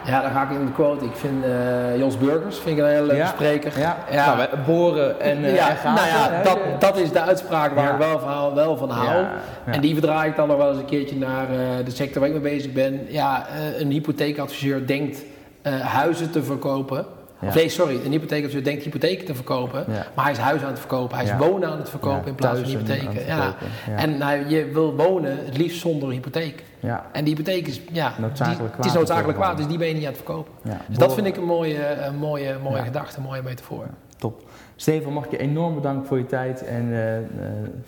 Ja, 0.07 0.21
dan 0.23 0.31
ga 0.31 0.43
ik 0.43 0.51
in 0.51 0.67
de 0.67 0.73
quote. 0.73 1.05
Ik 1.05 1.17
vind 1.17 1.45
eh, 1.45 1.99
Jos 1.99 2.19
Burgers 2.19 2.59
vind 2.59 2.79
ik 2.79 2.85
een 2.85 2.91
hele 2.91 3.01
leuke 3.07 3.17
Ja. 3.23 3.27
spreker. 3.27 3.79
Ja. 3.79 3.97
Nou, 4.13 4.49
boren 4.67 5.21
en, 5.21 5.45
eh 5.45 5.55
ja, 5.55 5.69
en 5.71 5.77
gaten, 5.77 5.95
nou 5.95 6.07
ja, 6.07 6.37
hè? 6.37 6.43
dat, 6.43 6.59
dat 6.81 6.97
is 6.97 7.13
de 7.13 7.21
uitspraak 7.21 7.75
waar 7.75 7.85
Ja. 7.85 7.93
ik 7.93 7.99
wel 7.99 8.19
van, 8.19 8.55
wel 8.55 8.77
van 8.77 8.91
hou. 8.91 9.07
Ja, 9.09 9.31
ja. 9.67 9.73
En 9.73 9.81
die 9.81 9.93
verdraai 9.93 10.31
ik 10.31 10.37
dan 10.37 10.49
nog 10.49 10.57
wel 10.57 10.69
eens 10.71 10.79
een 10.79 10.85
keertje 10.85 11.17
naar 11.17 11.51
eh, 11.51 11.57
de 11.85 11.91
sector 11.91 12.21
waar 12.21 12.31
ik 12.31 12.43
mee 12.43 12.53
bezig 12.55 12.73
ben. 12.73 13.07
Ja, 13.09 13.47
eh, 13.47 13.81
een 13.81 13.91
hypotheekadviseur 13.91 14.87
denkt 14.87 15.23
eh, 15.63 15.81
huizen 15.81 16.31
te 16.31 16.43
verkopen. 16.43 17.07
Ja. 17.45 17.49
Of 17.51 17.55
nee, 17.55 17.69
sorry, 17.69 18.01
een 18.05 18.11
hypotheekadviseur 18.11 18.65
denkt 18.65 18.83
hypotheken 18.85 19.25
te 19.27 19.35
verkopen. 19.35 19.85
Ja. 19.89 20.07
Maar 20.15 20.25
hij 20.25 20.33
is 20.33 20.39
huis 20.39 20.63
aan 20.63 20.69
het 20.71 20.79
verkopen. 20.79 21.17
Hij 21.17 21.25
is 21.27 21.37
wonen 21.39 21.69
aan 21.71 21.79
het 21.79 21.91
verkopen 21.91 22.27
in 22.29 22.35
plaats 22.35 22.61
van 22.61 22.69
hypotheken. 22.69 23.27
Ja. 23.27 23.55
En 23.97 24.19
nou, 24.19 24.49
je 24.49 24.65
wil 24.73 24.95
wonen 24.97 25.45
het 25.45 25.57
liefst 25.57 25.81
zonder 25.81 26.11
hypotheek. 26.11 26.63
Ja, 26.81 27.07
En 27.13 27.25
die 27.25 27.35
hypotheek 27.37 27.67
is, 27.67 27.81
ja, 27.93 28.13
Noodzakelijk 28.19 28.59
die- 28.61 28.77
het 28.77 28.85
is 28.85 28.93
noodzakelijk 28.93 29.39
kwaad, 29.39 29.57
dus 29.57 29.67
die 29.67 29.79
ben 29.79 29.89
je 29.89 29.95
niet 29.95 30.03
aan 30.03 30.09
het 30.13 30.17
verkopen. 30.23 30.53
ja. 30.63 30.81
Dus 30.89 30.99
dat 30.99 31.15
vind 31.15 31.27
ik 31.27 31.37
een 31.37 31.45
mooie, 31.45 31.87
een 31.97 32.17
mooie, 32.17 32.57
mooie 32.63 32.83
gedachte, 32.83 33.17
een 33.17 33.23
mooie 33.23 33.43
metafoor. 33.43 33.87
Top. 34.19 34.43
Stefan, 34.77 35.13
mag 35.13 35.25
ik 35.25 35.31
je 35.31 35.37
enorm 35.39 35.75
bedanken 35.75 36.07
voor 36.07 36.19
je 36.19 36.27
tijd 36.27 36.65
en 36.65 36.93
eh, 36.93 37.17
eh, 37.17 37.25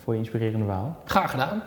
voor 0.03 0.13
je 0.13 0.19
inspirerende 0.19 0.65
verhaal. 0.65 0.97
Graag 1.05 1.31
gedaan. 1.31 1.61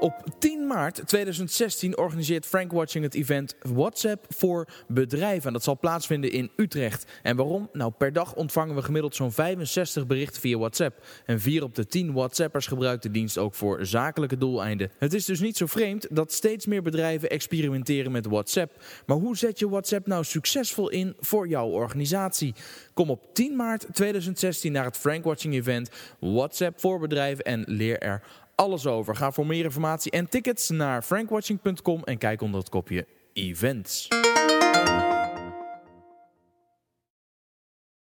Op 0.00 0.24
10 0.38 0.66
maart 0.66 1.02
2016 1.06 1.98
organiseert 1.98 2.46
Frank 2.46 2.72
Watching 2.72 3.04
het 3.04 3.14
event 3.14 3.56
WhatsApp 3.62 4.26
voor 4.28 4.68
bedrijven. 4.88 5.46
En 5.46 5.52
dat 5.52 5.62
zal 5.62 5.78
plaatsvinden 5.78 6.32
in 6.32 6.50
Utrecht. 6.56 7.06
En 7.22 7.36
waarom? 7.36 7.68
Nou, 7.72 7.92
per 7.98 8.12
dag 8.12 8.34
ontvangen 8.34 8.74
we 8.74 8.82
gemiddeld 8.82 9.14
zo'n 9.14 9.32
65 9.32 10.06
berichten 10.06 10.40
via 10.40 10.58
WhatsApp. 10.58 11.04
En 11.26 11.40
4 11.40 11.62
op 11.62 11.74
de 11.74 11.86
10 11.86 12.12
WhatsAppers 12.12 12.66
gebruikt 12.66 13.02
de 13.02 13.10
dienst 13.10 13.38
ook 13.38 13.54
voor 13.54 13.86
zakelijke 13.86 14.36
doeleinden. 14.36 14.90
Het 14.98 15.14
is 15.14 15.24
dus 15.24 15.40
niet 15.40 15.56
zo 15.56 15.66
vreemd 15.66 16.06
dat 16.10 16.32
steeds 16.32 16.66
meer 16.66 16.82
bedrijven 16.82 17.30
experimenteren 17.30 18.12
met 18.12 18.26
WhatsApp. 18.26 18.82
Maar 19.06 19.16
hoe 19.16 19.36
zet 19.36 19.58
je 19.58 19.68
WhatsApp 19.68 20.06
nou 20.06 20.24
succesvol 20.24 20.88
in 20.88 21.16
voor 21.20 21.48
jouw 21.48 21.68
organisatie? 21.68 22.54
Kom 22.94 23.10
op 23.10 23.34
10 23.34 23.56
maart 23.56 23.86
2016 23.92 24.72
naar 24.72 24.84
het 24.84 24.96
Frank 24.96 25.24
Watching 25.24 25.54
event 25.54 25.90
WhatsApp 26.20 26.80
voor 26.80 26.98
bedrijven 26.98 27.44
en 27.44 27.64
leer 27.66 27.98
er 27.98 28.22
alles 28.58 28.86
over. 28.86 29.16
Ga 29.16 29.32
voor 29.32 29.46
meer 29.46 29.64
informatie 29.64 30.10
en 30.10 30.28
tickets 30.28 30.68
naar 30.68 31.02
frankwatching.com 31.02 32.02
en 32.04 32.18
kijk 32.18 32.42
onder 32.42 32.60
het 32.60 32.68
kopje 32.68 33.06
events. 33.32 34.08